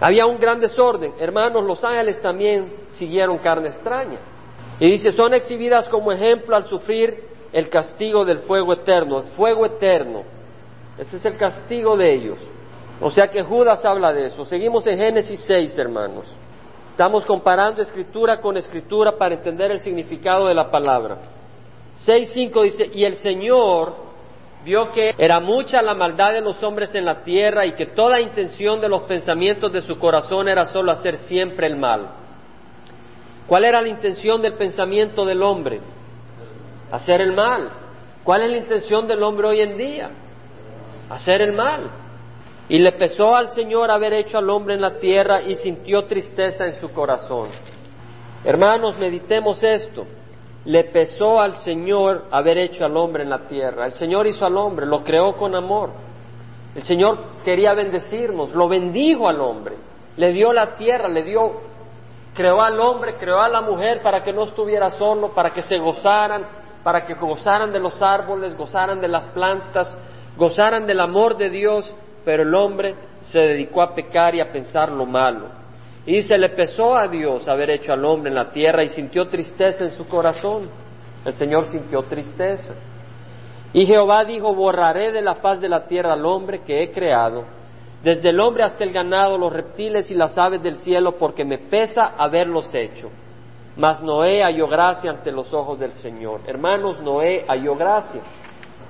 [0.00, 1.14] Había un gran desorden.
[1.18, 4.18] Hermanos, los ángeles también siguieron carne extraña.
[4.78, 9.64] Y dice, son exhibidas como ejemplo al sufrir el castigo del fuego eterno, el fuego
[9.64, 10.35] eterno
[10.98, 12.38] ese es el castigo de ellos.
[13.00, 14.44] O sea que Judas habla de eso.
[14.46, 16.26] Seguimos en Génesis 6, hermanos.
[16.88, 21.18] Estamos comparando escritura con escritura para entender el significado de la palabra.
[22.06, 23.94] 6.5 dice, y el Señor
[24.64, 28.20] vio que era mucha la maldad de los hombres en la tierra y que toda
[28.20, 32.08] intención de los pensamientos de su corazón era solo hacer siempre el mal.
[33.46, 35.80] ¿Cuál era la intención del pensamiento del hombre?
[36.90, 37.70] Hacer el mal.
[38.24, 40.10] ¿Cuál es la intención del hombre hoy en día?
[41.10, 41.90] Hacer el mal.
[42.68, 46.66] Y le pesó al Señor haber hecho al hombre en la tierra y sintió tristeza
[46.66, 47.48] en su corazón.
[48.44, 50.04] Hermanos, meditemos esto.
[50.64, 53.86] Le pesó al Señor haber hecho al hombre en la tierra.
[53.86, 55.90] El Señor hizo al hombre, lo creó con amor.
[56.74, 59.76] El Señor quería bendecirnos, lo bendijo al hombre.
[60.16, 61.60] Le dio la tierra, le dio,
[62.34, 65.78] creó al hombre, creó a la mujer para que no estuviera solo, para que se
[65.78, 66.44] gozaran,
[66.82, 69.96] para que gozaran de los árboles, gozaran de las plantas,
[70.36, 71.92] gozaran del amor de Dios,
[72.24, 75.48] pero el hombre se dedicó a pecar y a pensar lo malo.
[76.06, 79.26] Y se le pesó a Dios haber hecho al hombre en la tierra y sintió
[79.28, 80.68] tristeza en su corazón.
[81.24, 82.74] El Señor sintió tristeza.
[83.72, 87.44] Y Jehová dijo, borraré de la faz de la tierra al hombre que he creado,
[88.02, 91.58] desde el hombre hasta el ganado, los reptiles y las aves del cielo, porque me
[91.58, 93.10] pesa haberlos hecho.
[93.76, 96.40] Mas Noé halló gracia ante los ojos del Señor.
[96.46, 98.22] Hermanos, Noé halló gracia.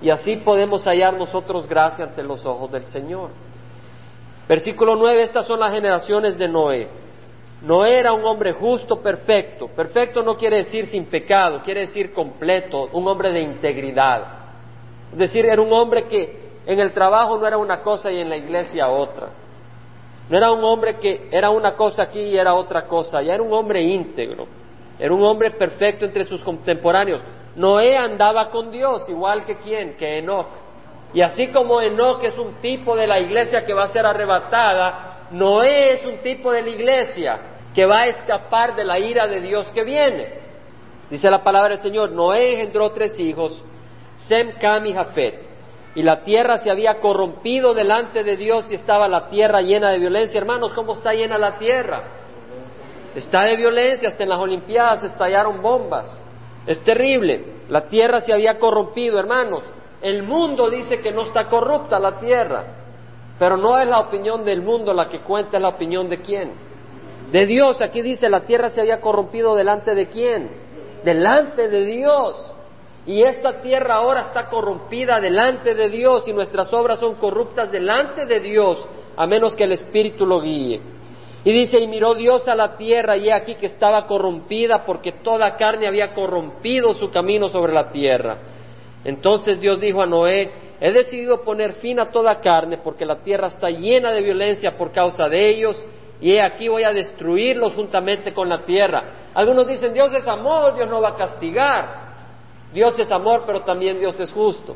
[0.00, 3.30] Y así podemos hallar nosotros gracia ante los ojos del Señor.
[4.48, 6.88] Versículo 9, estas son las generaciones de Noé.
[7.62, 9.68] no era un hombre justo, perfecto.
[9.68, 14.22] Perfecto no quiere decir sin pecado, quiere decir completo, un hombre de integridad.
[15.12, 18.28] Es decir, era un hombre que en el trabajo no era una cosa y en
[18.28, 19.30] la iglesia otra.
[20.28, 23.42] No era un hombre que era una cosa aquí y era otra cosa, ya era
[23.42, 24.46] un hombre íntegro.
[24.98, 27.20] Era un hombre perfecto entre sus contemporáneos.
[27.56, 30.48] Noé andaba con Dios, igual que quién, que Enoch.
[31.14, 35.28] Y así como Enoch es un tipo de la iglesia que va a ser arrebatada,
[35.30, 37.40] Noé es un tipo de la iglesia
[37.74, 40.46] que va a escapar de la ira de Dios que viene.
[41.10, 43.62] Dice la palabra del Señor, Noé engendró tres hijos,
[44.28, 45.46] Sem, Cam y Jafet.
[45.94, 49.98] Y la tierra se había corrompido delante de Dios y estaba la tierra llena de
[49.98, 50.38] violencia.
[50.38, 52.02] Hermanos, ¿cómo está llena la tierra?
[53.14, 56.20] Está de violencia, hasta en las Olimpiadas estallaron bombas.
[56.66, 57.44] Es terrible.
[57.68, 59.62] La tierra se había corrompido, hermanos.
[60.02, 62.64] El mundo dice que no está corrupta la tierra,
[63.38, 66.52] pero no es la opinión del mundo la que cuenta, es la opinión de quién.
[67.30, 70.50] De Dios, aquí dice, la tierra se había corrompido delante de quién?
[71.04, 72.52] Delante de Dios.
[73.06, 78.26] Y esta tierra ahora está corrompida delante de Dios y nuestras obras son corruptas delante
[78.26, 78.84] de Dios,
[79.16, 80.80] a menos que el Espíritu lo guíe.
[81.46, 85.12] Y dice, y miró Dios a la tierra y he aquí que estaba corrompida porque
[85.12, 88.38] toda carne había corrompido su camino sobre la tierra.
[89.04, 93.46] Entonces Dios dijo a Noé, he decidido poner fin a toda carne porque la tierra
[93.46, 95.86] está llena de violencia por causa de ellos
[96.20, 99.04] y he aquí voy a destruirlos juntamente con la tierra.
[99.32, 102.06] Algunos dicen, Dios es amor, Dios no va a castigar.
[102.74, 104.74] Dios es amor, pero también Dios es justo.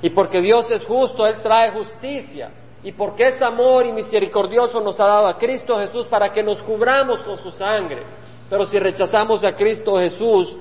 [0.00, 2.61] Y porque Dios es justo, Él trae justicia.
[2.84, 6.62] Y porque es amor y misericordioso nos ha dado a Cristo Jesús para que nos
[6.62, 8.02] cubramos con su sangre.
[8.50, 10.56] Pero si rechazamos a Cristo Jesús,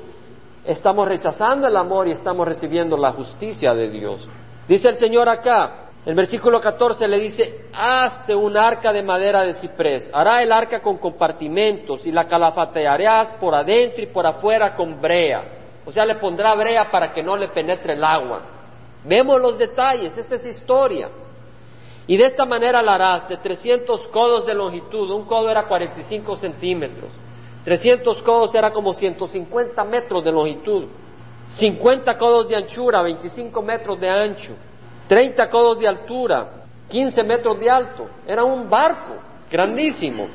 [0.64, 4.28] estamos rechazando el amor y estamos recibiendo la justicia de Dios.
[4.68, 9.54] Dice el Señor acá, el versículo 14 le dice, hazte un arca de madera de
[9.54, 15.02] ciprés, hará el arca con compartimentos y la calafatearás por adentro y por afuera con
[15.02, 15.44] brea.
[15.86, 18.42] O sea, le pondrá brea para que no le penetre el agua.
[19.04, 21.10] Vemos los detalles, esta es historia.
[22.12, 26.36] Y de esta manera la harás de 300 codos de longitud, un codo era 45
[26.36, 27.10] centímetros,
[27.64, 30.88] 300 codos era como 150 metros de longitud,
[31.52, 34.52] 50 codos de anchura, 25 metros de ancho,
[35.08, 39.16] 30 codos de altura, 15 metros de alto, era un barco
[39.50, 40.28] grandísimo.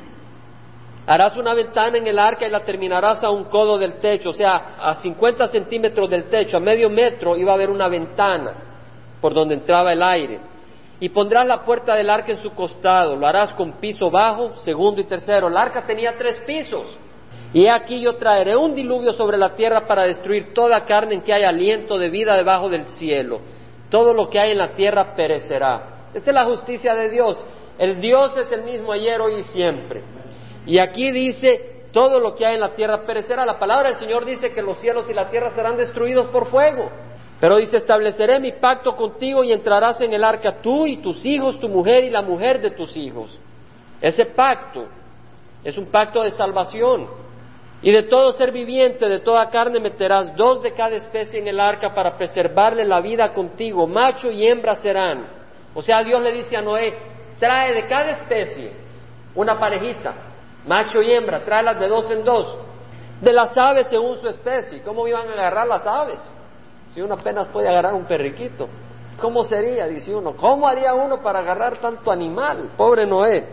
[1.07, 4.33] Harás una ventana en el arca y la terminarás a un codo del techo, o
[4.33, 8.55] sea, a 50 centímetros del techo, a medio metro iba a haber una ventana
[9.21, 10.56] por donde entraba el aire
[10.99, 15.01] y pondrás la puerta del arca en su costado, lo harás con piso bajo, segundo
[15.01, 15.49] y tercero.
[15.49, 16.99] El arca tenía tres pisos.
[17.53, 21.33] Y aquí yo traeré un diluvio sobre la tierra para destruir toda carne en que
[21.33, 23.41] haya aliento de vida debajo del cielo.
[23.91, 26.09] Todo lo que hay en la tierra perecerá.
[26.13, 27.45] Esta es la justicia de Dios.
[27.79, 30.03] El Dios es el mismo ayer, hoy y siempre.
[30.67, 33.47] Y aquí dice, todo lo que hay en la tierra perecerá.
[33.47, 36.91] La palabra del Señor dice que los cielos y la tierra serán destruidos por fuego.
[37.40, 41.61] Pero dice, estableceré mi pacto contigo y entrarás en el arca tú y tus hijos,
[41.61, 43.38] tu mujer y la mujer de tus hijos.
[44.01, 44.87] Ese pacto
[45.62, 47.07] es un pacto de salvación.
[47.83, 51.61] Y de todo ser viviente, de toda carne, meterás dos de cada especie en el
[51.61, 53.87] arca para preservarle la vida contigo.
[53.87, 55.27] Macho y hembra serán.
[55.75, 56.96] O sea, Dios le dice a Noé,
[57.38, 58.72] trae de cada especie
[59.35, 60.14] una parejita,
[60.66, 62.57] macho y hembra, tráelas de dos en dos.
[63.20, 64.83] De las aves según su especie.
[64.83, 66.18] ¿Cómo iban a agarrar las aves?
[66.97, 68.71] Si uno apenas puede agarrar un perriquito,
[69.21, 69.87] ¿cómo sería?
[69.87, 72.71] Dice uno, ¿cómo haría uno para agarrar tanto animal?
[72.75, 73.47] Pobre Noé.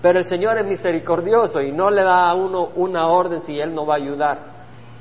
[0.00, 3.74] Pero el Señor es misericordioso y no le da a uno una orden si Él
[3.74, 4.38] no va a ayudar.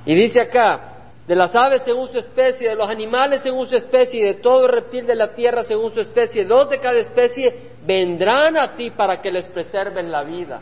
[0.03, 4.19] Y dice acá, de las aves según su especie, de los animales según su especie,
[4.19, 8.57] y de todo reptil de la tierra según su especie, dos de cada especie vendrán
[8.57, 10.59] a ti para que les preserven la vida.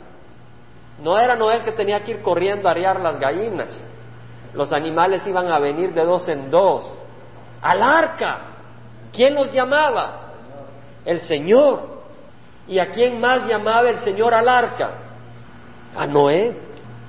[1.01, 3.81] No era Noé que tenía que ir corriendo a arear las gallinas.
[4.53, 6.99] Los animales iban a venir de dos en dos
[7.63, 8.37] al arca.
[9.13, 10.33] ¿Quién los llamaba?
[11.05, 11.93] El Señor.
[12.67, 14.91] ¿Y a quién más llamaba el Señor al arca?
[15.95, 16.55] A Noé,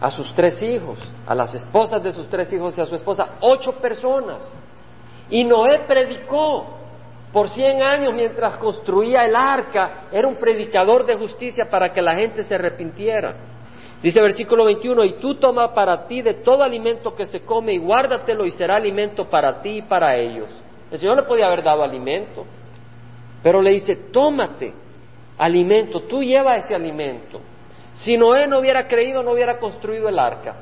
[0.00, 3.36] a sus tres hijos, a las esposas de sus tres hijos y a su esposa,
[3.40, 4.50] ocho personas.
[5.30, 6.66] Y Noé predicó
[7.32, 12.14] por cien años mientras construía el arca, era un predicador de justicia para que la
[12.14, 13.34] gente se arrepintiera.
[14.04, 17.78] Dice versículo 21, y tú toma para ti de todo alimento que se come y
[17.78, 20.50] guárdatelo y será alimento para ti y para ellos.
[20.90, 22.44] El Señor le podía haber dado alimento,
[23.42, 24.74] pero le dice, tómate
[25.38, 27.40] alimento, tú lleva ese alimento.
[27.94, 30.54] Si Noé no hubiera creído, no hubiera construido el arca.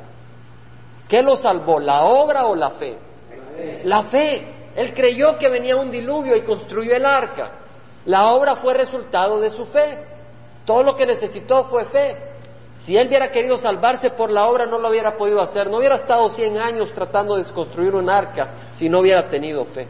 [1.08, 2.96] ¿Qué lo salvó, la obra o la fe?
[3.82, 4.52] La fe.
[4.76, 7.50] Él creyó que venía un diluvio y construyó el arca.
[8.04, 9.98] La obra fue resultado de su fe.
[10.64, 12.31] Todo lo que necesitó fue fe.
[12.84, 15.70] Si él hubiera querido salvarse por la obra, no lo hubiera podido hacer.
[15.70, 19.86] No hubiera estado 100 años tratando de construir un arca si no hubiera tenido fe.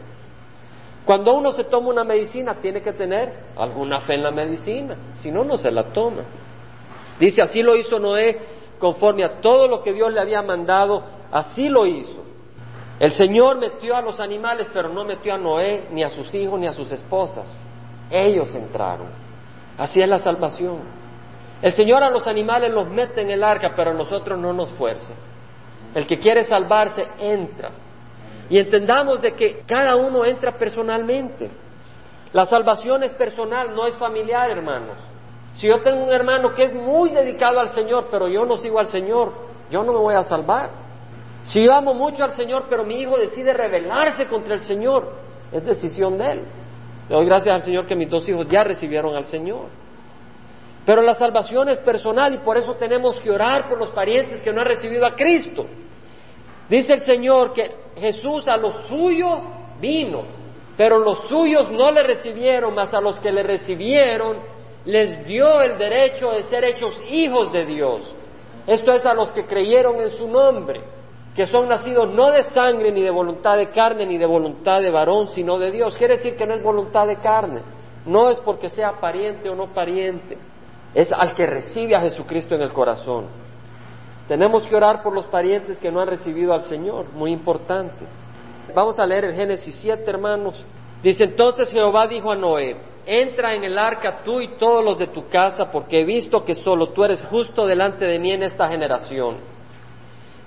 [1.05, 5.31] Cuando uno se toma una medicina, tiene que tener alguna fe en la medicina, si
[5.31, 6.23] no, no se la toma.
[7.19, 8.39] Dice, así lo hizo Noé,
[8.79, 12.23] conforme a todo lo que Dios le había mandado, así lo hizo.
[12.99, 16.59] El Señor metió a los animales, pero no metió a Noé, ni a sus hijos,
[16.59, 17.51] ni a sus esposas.
[18.09, 19.07] Ellos entraron.
[19.77, 21.02] Así es la salvación.
[21.63, 24.69] El Señor a los animales los mete en el arca, pero a nosotros no nos
[24.73, 25.13] fuerza.
[25.95, 27.69] El que quiere salvarse entra.
[28.49, 31.49] Y entendamos de que cada uno entra personalmente.
[32.33, 34.97] La salvación es personal, no es familiar, hermanos.
[35.53, 38.77] Si yo tengo un hermano que es muy dedicado al Señor, pero yo no sigo
[38.77, 39.31] al Señor,
[39.71, 40.69] yo no me voy a salvar.
[41.43, 45.13] Si yo amo mucho al Señor, pero mi hijo decide rebelarse contra el Señor,
[45.49, 46.45] es decisión de él.
[47.07, 49.82] Le doy gracias al Señor que mis dos hijos ya recibieron al Señor.
[50.85, 54.51] Pero la salvación es personal y por eso tenemos que orar por los parientes que
[54.51, 55.65] no han recibido a Cristo.
[56.69, 59.39] Dice el Señor que Jesús a los suyos
[59.79, 60.23] vino,
[60.75, 64.37] pero los suyos no le recibieron, mas a los que le recibieron
[64.85, 68.01] les dio el derecho de ser hechos hijos de Dios.
[68.67, 70.81] Esto es a los que creyeron en su nombre,
[71.35, 74.91] que son nacidos no de sangre, ni de voluntad de carne, ni de voluntad de
[74.91, 75.97] varón, sino de Dios.
[75.97, 77.61] Quiere decir que no es voluntad de carne,
[78.05, 80.37] no es porque sea pariente o no pariente,
[80.93, 83.27] es al que recibe a Jesucristo en el corazón.
[84.27, 88.05] Tenemos que orar por los parientes que no han recibido al Señor, muy importante.
[88.73, 90.63] Vamos a leer el Génesis 7, hermanos.
[91.01, 95.07] Dice entonces Jehová dijo a Noé, entra en el arca tú y todos los de
[95.07, 98.69] tu casa, porque he visto que solo tú eres justo delante de mí en esta
[98.69, 99.37] generación.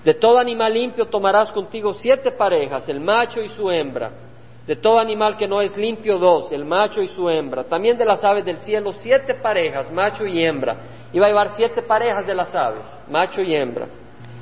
[0.05, 4.26] De todo animal limpio tomarás contigo siete parejas, el macho y su hembra.
[4.67, 7.65] De todo animal que no es limpio dos, el macho y su hembra.
[7.65, 10.77] También de las aves del cielo siete parejas, macho y hembra.
[11.13, 13.87] Iba a llevar siete parejas de las aves, macho y hembra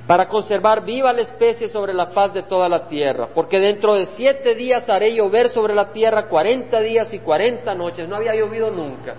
[0.06, 4.06] para conservar viva la especie sobre la faz de toda la tierra, porque dentro de
[4.06, 8.70] siete días haré llover sobre la tierra cuarenta días y cuarenta noches, no había llovido
[8.70, 9.14] nunca.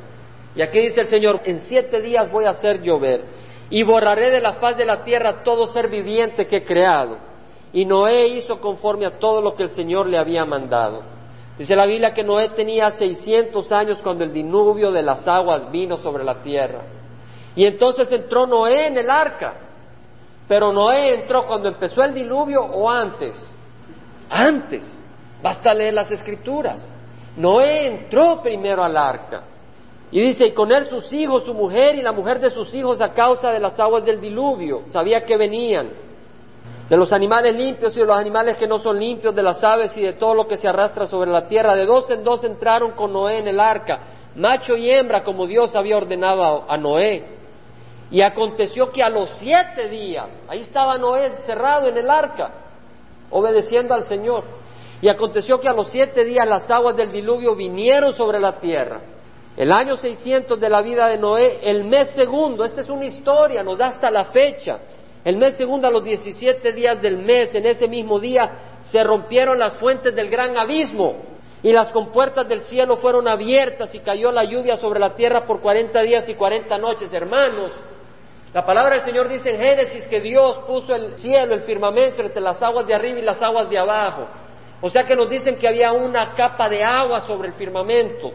[0.55, 3.23] Y aquí dice el Señor, en siete días voy a hacer llover,
[3.69, 7.17] y borraré de la faz de la tierra todo ser viviente que he creado.
[7.75, 11.03] Y Noé hizo conforme a todo lo que el Señor le había mandado.
[11.59, 15.97] Dice la Biblia que Noé tenía seiscientos años cuando el diluvio de las aguas vino
[15.97, 16.81] sobre la tierra.
[17.55, 19.65] Y entonces entró Noé en el arca
[20.47, 23.35] pero Noé entró cuando empezó el diluvio o antes.
[24.29, 25.01] Antes.
[25.41, 26.91] Basta leer las escrituras.
[27.37, 29.43] Noé entró primero al arca.
[30.11, 33.01] Y dice, y con él sus hijos, su mujer y la mujer de sus hijos
[33.01, 34.83] a causa de las aguas del diluvio.
[34.87, 35.89] Sabía que venían.
[36.89, 39.95] De los animales limpios y de los animales que no son limpios, de las aves
[39.97, 41.75] y de todo lo que se arrastra sobre la tierra.
[41.75, 43.99] De dos en dos entraron con Noé en el arca,
[44.35, 47.25] macho y hembra, como Dios había ordenado a Noé.
[48.11, 52.51] Y aconteció que a los siete días, ahí estaba Noé cerrado en el arca,
[53.31, 54.43] obedeciendo al Señor.
[55.01, 59.01] Y aconteció que a los siete días las aguas del diluvio vinieron sobre la tierra.
[59.57, 63.63] El año 600 de la vida de Noé, el mes segundo, esta es una historia,
[63.63, 64.79] nos da hasta la fecha.
[65.25, 69.57] El mes segundo, a los 17 días del mes, en ese mismo día, se rompieron
[69.57, 71.15] las fuentes del gran abismo
[71.63, 75.61] y las compuertas del cielo fueron abiertas y cayó la lluvia sobre la tierra por
[75.61, 77.11] 40 días y 40 noches.
[77.11, 77.71] Hermanos,
[78.53, 82.39] la palabra del Señor dice en Génesis que Dios puso el cielo, el firmamento entre
[82.39, 84.27] las aguas de arriba y las aguas de abajo.
[84.79, 88.31] O sea que nos dicen que había una capa de agua sobre el firmamento,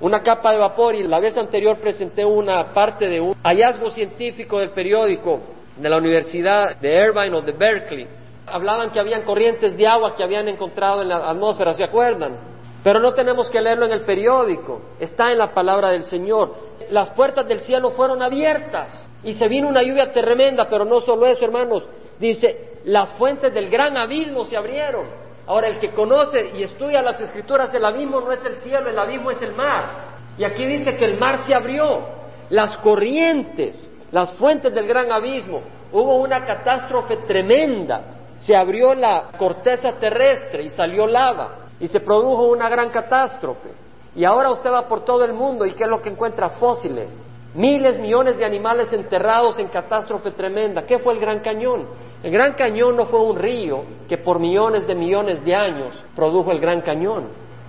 [0.00, 4.60] una capa de vapor y la vez anterior presenté una parte de un hallazgo científico
[4.60, 8.08] del periódico de la Universidad de Irvine o de Berkeley.
[8.46, 12.36] Hablaban que habían corrientes de agua que habían encontrado en la atmósfera, ¿se acuerdan?
[12.82, 16.54] Pero no tenemos que leerlo en el periódico, está en la palabra del Señor.
[16.90, 21.26] Las puertas del cielo fueron abiertas y se vino una lluvia tremenda, pero no solo
[21.26, 21.86] eso, hermanos.
[22.18, 25.06] Dice, las fuentes del gran abismo se abrieron.
[25.46, 28.98] Ahora, el que conoce y estudia las escrituras, el abismo no es el cielo, el
[28.98, 30.18] abismo es el mar.
[30.36, 32.06] Y aquí dice que el mar se abrió.
[32.50, 35.60] Las corrientes, las fuentes del gran abismo.
[35.92, 38.02] Hubo una catástrofe tremenda.
[38.38, 41.68] Se abrió la corteza terrestre y salió lava.
[41.80, 43.70] Y se produjo una gran catástrofe.
[44.14, 46.50] Y ahora usted va por todo el mundo y ¿qué es lo que encuentra?
[46.50, 47.14] Fósiles
[47.54, 50.82] Miles, millones de animales enterrados en catástrofe tremenda.
[50.82, 51.88] ¿Qué fue el Gran Cañón?
[52.22, 56.52] El Gran Cañón no fue un río que por millones de millones de años produjo
[56.52, 57.28] el Gran Cañón.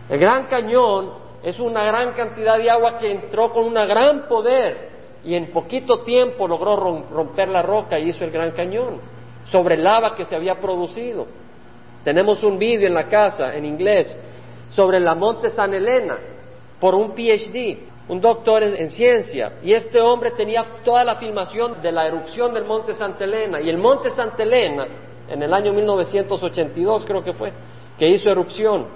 [0.09, 4.98] El Gran Cañón es una gran cantidad de agua que entró con un gran poder
[5.24, 6.76] y en poquito tiempo logró
[7.11, 8.99] romper la roca y hizo el Gran Cañón
[9.45, 11.28] sobre lava que se había producido.
[12.03, 14.17] Tenemos un vídeo en la casa en inglés
[14.70, 16.17] sobre la Monte San Elena
[16.80, 21.91] por un PhD un doctor en, ciencia, y este hombre tenía toda la filmación de
[21.91, 24.88] la erupción del monte Santa Elena, y el monte Santa Elena,
[25.30, 27.53] en el año 1982 creo que fue,
[27.99, 28.88] que hizo erupción,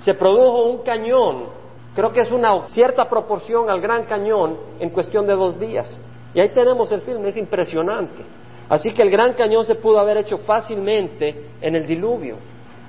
[0.00, 1.48] se produjo un cañón,
[1.94, 5.96] creo que es una cierta proporción al gran cañón en cuestión de dos días.
[6.34, 8.24] Y ahí tenemos el filme, es impresionante.
[8.68, 12.36] Así que el gran cañón se pudo haber hecho fácilmente en el diluvio.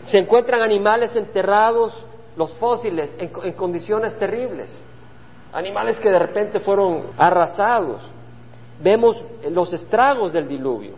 [0.05, 1.93] Se encuentran animales enterrados,
[2.35, 4.83] los fósiles, en, condiciones terribles.
[5.53, 8.01] Animales que de repente fueron arrasados.
[8.81, 10.95] Vemos los estragos del diluvio.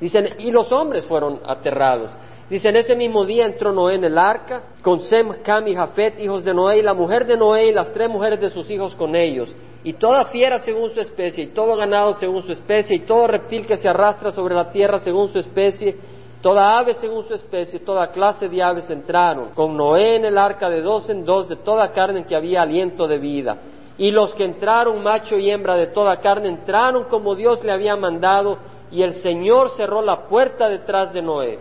[0.00, 2.10] Dicen, y los hombres fueron aterrados.
[2.50, 6.44] Dicen, ese mismo día entró Noé en el arca, con Sem, Cam y Jafet, hijos
[6.44, 9.16] de Noé, y la mujer de Noé y las tres mujeres de sus hijos con
[9.16, 13.26] ellos y toda fiera según su especie, y todo ganado según su especie, y todo
[13.26, 15.94] reptil que se arrastra sobre la tierra según su especie,
[16.40, 20.70] toda ave según su especie, toda clase de aves entraron, con Noé en el arca
[20.70, 23.58] de dos en dos, de toda carne en que había aliento de vida.
[23.98, 27.94] Y los que entraron, macho y hembra de toda carne, entraron como Dios le había
[27.94, 28.56] mandado,
[28.90, 31.58] y el Señor cerró la puerta detrás de Noé.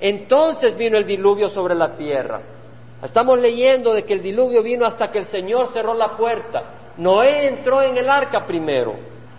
[0.00, 2.40] Entonces vino el diluvio sobre la tierra.
[3.02, 6.92] Estamos leyendo de que el diluvio vino hasta que el Señor cerró la puerta.
[6.96, 8.94] Noé entró en el arca primero,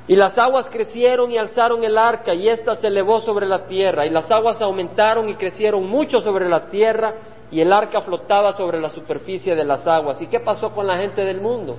[0.07, 4.05] y las aguas crecieron y alzaron el arca, y ésta se elevó sobre la tierra,
[4.05, 7.13] y las aguas aumentaron y crecieron mucho sobre la tierra,
[7.49, 10.21] y el arca flotaba sobre la superficie de las aguas.
[10.21, 11.77] ¿Y qué pasó con la gente del mundo?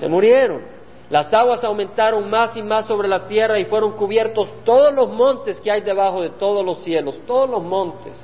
[0.00, 0.62] Se murieron.
[1.12, 5.60] Las aguas aumentaron más y más sobre la tierra y fueron cubiertos todos los montes
[5.60, 8.14] que hay debajo de todos los cielos, todos los montes.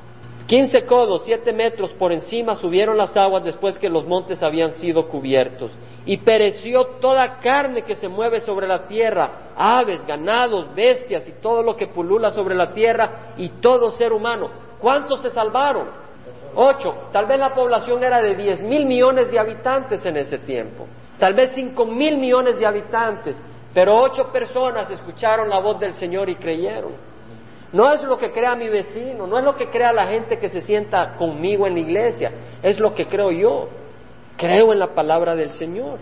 [0.47, 5.07] Quince codos, siete metros por encima subieron las aguas después que los montes habían sido
[5.07, 5.71] cubiertos
[6.07, 11.63] y pereció toda carne que se mueve sobre la tierra, aves, ganados, bestias y todo
[11.63, 14.49] lo que pulula sobre la tierra y todo ser humano.
[14.81, 15.89] ¿Cuántos se salvaron?
[16.55, 16.95] Ocho.
[17.13, 20.87] Tal vez la población era de diez mil millones de habitantes en ese tiempo.
[21.19, 23.41] Tal vez cinco mil millones de habitantes.
[23.75, 26.93] Pero ocho personas escucharon la voz del Señor y creyeron.
[27.73, 30.49] No es lo que crea mi vecino, no es lo que crea la gente que
[30.49, 33.69] se sienta conmigo en la iglesia, es lo que creo yo.
[34.39, 35.99] Creo en la palabra del Señor.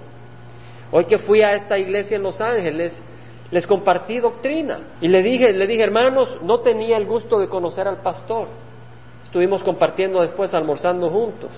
[0.92, 2.96] Hoy que fui a esta iglesia en Los Ángeles,
[3.50, 7.88] les compartí doctrina y le dije, le dije, hermanos, no tenía el gusto de conocer
[7.88, 8.48] al pastor.
[9.24, 11.50] Estuvimos compartiendo después, almorzando juntos.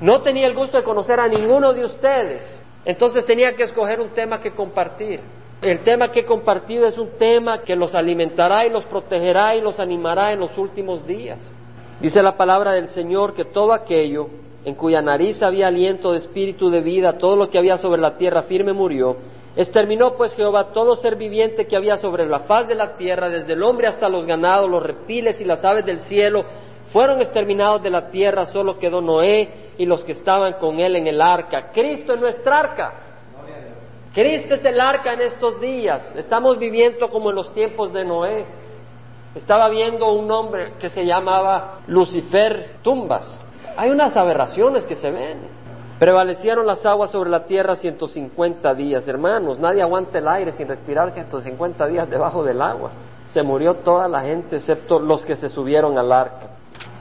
[0.00, 2.60] No tenía el gusto de conocer a ninguno de ustedes.
[2.84, 5.20] Entonces tenía que escoger un tema que compartir.
[5.60, 9.60] El tema que he compartido es un tema que los alimentará y los protegerá y
[9.60, 11.38] los animará en los últimos días.
[12.00, 14.28] Dice la palabra del Señor que todo aquello
[14.64, 18.16] en cuya nariz había aliento de espíritu de vida, todo lo que había sobre la
[18.16, 19.16] tierra firme murió.
[19.56, 23.52] Exterminó pues Jehová todo ser viviente que había sobre la faz de la tierra, desde
[23.54, 26.44] el hombre hasta los ganados, los reptiles y las aves del cielo,
[26.92, 31.06] fueron exterminados de la tierra, solo quedó Noé y los que estaban con él en
[31.06, 31.70] el arca.
[31.72, 32.92] Cristo es nuestra arca.
[34.12, 36.14] Cristo es el arca en estos días.
[36.16, 38.44] Estamos viviendo como en los tiempos de Noé.
[39.34, 43.40] Estaba viendo un hombre que se llamaba Lucifer Tumbas
[43.76, 45.38] hay unas aberraciones que se ven.
[45.98, 49.58] Prevalecieron las aguas sobre la tierra 150 días, hermanos.
[49.58, 52.90] Nadie aguanta el aire sin respirar 150 días debajo del agua.
[53.28, 56.56] Se murió toda la gente, excepto los que se subieron al arca.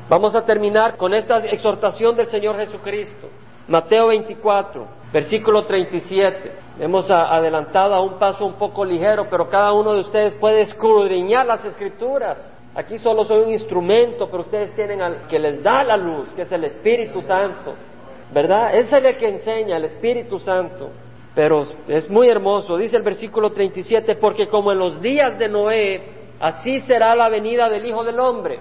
[0.09, 3.29] Vamos a terminar con esta exhortación del Señor Jesucristo.
[3.67, 6.51] Mateo 24, versículo 37.
[6.79, 11.45] Hemos adelantado a un paso un poco ligero, pero cada uno de ustedes puede escudriñar
[11.45, 15.97] las escrituras Aquí solo soy un instrumento, pero ustedes tienen al que les da la
[15.97, 17.75] luz, que es el Espíritu Santo.
[18.31, 18.75] ¿Verdad?
[18.75, 20.89] Él es el que enseña, el Espíritu Santo.
[21.33, 26.01] Pero es muy hermoso, dice el versículo 37, porque como en los días de Noé,
[26.39, 28.59] así será la venida del Hijo del Hombre.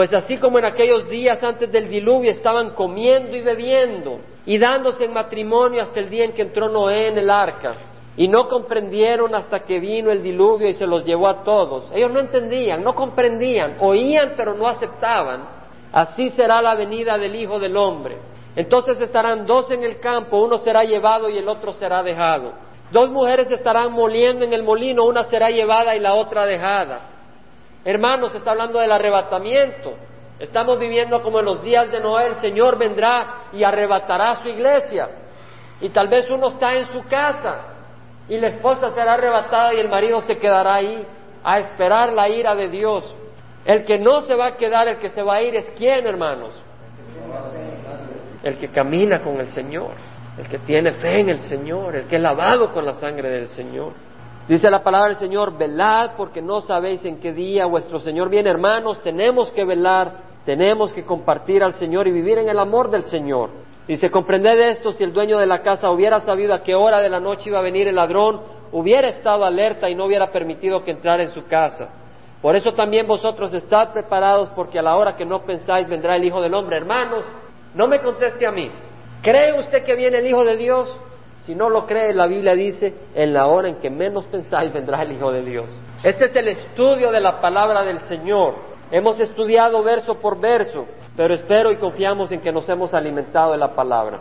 [0.00, 5.04] Pues así como en aquellos días antes del diluvio estaban comiendo y bebiendo y dándose
[5.04, 7.74] en matrimonio hasta el día en que entró Noé en el arca
[8.16, 11.92] y no comprendieron hasta que vino el diluvio y se los llevó a todos.
[11.94, 15.42] Ellos no entendían, no comprendían, oían pero no aceptaban.
[15.92, 18.16] Así será la venida del Hijo del Hombre.
[18.56, 22.54] Entonces estarán dos en el campo, uno será llevado y el otro será dejado.
[22.90, 27.09] Dos mujeres estarán moliendo en el molino, una será llevada y la otra dejada.
[27.84, 29.94] Hermanos, está hablando del arrebatamiento.
[30.38, 34.48] Estamos viviendo como en los días de Noé, el Señor vendrá y arrebatará a su
[34.48, 35.08] iglesia.
[35.80, 37.58] Y tal vez uno está en su casa
[38.28, 41.06] y la esposa será arrebatada y el marido se quedará ahí
[41.42, 43.04] a esperar la ira de Dios.
[43.64, 46.06] El que no se va a quedar, el que se va a ir es quién,
[46.06, 46.50] hermanos?
[48.42, 49.92] El que camina con el Señor,
[50.38, 53.48] el que tiene fe en el Señor, el que es lavado con la sangre del
[53.48, 53.92] Señor.
[54.48, 58.50] Dice la palabra del Señor, velad porque no sabéis en qué día vuestro Señor viene,
[58.50, 60.12] hermanos, tenemos que velar,
[60.44, 63.50] tenemos que compartir al Señor y vivir en el amor del Señor.
[63.86, 67.08] Dice, comprended esto, si el dueño de la casa hubiera sabido a qué hora de
[67.08, 68.40] la noche iba a venir el ladrón,
[68.72, 71.88] hubiera estado alerta y no hubiera permitido que entrara en su casa.
[72.42, 76.24] Por eso también vosotros estad preparados, porque a la hora que no pensáis vendrá el
[76.24, 76.78] Hijo del Hombre.
[76.78, 77.24] Hermanos,
[77.74, 78.70] no me conteste a mí.
[79.22, 80.96] ¿Cree usted que viene el Hijo de Dios?
[81.50, 85.02] Si no lo cree, la Biblia dice, en la hora en que menos pensáis vendrá
[85.02, 85.68] el Hijo de Dios.
[86.04, 88.54] Este es el estudio de la palabra del Señor.
[88.92, 90.86] Hemos estudiado verso por verso,
[91.16, 94.18] pero espero y confiamos en que nos hemos alimentado de la palabra.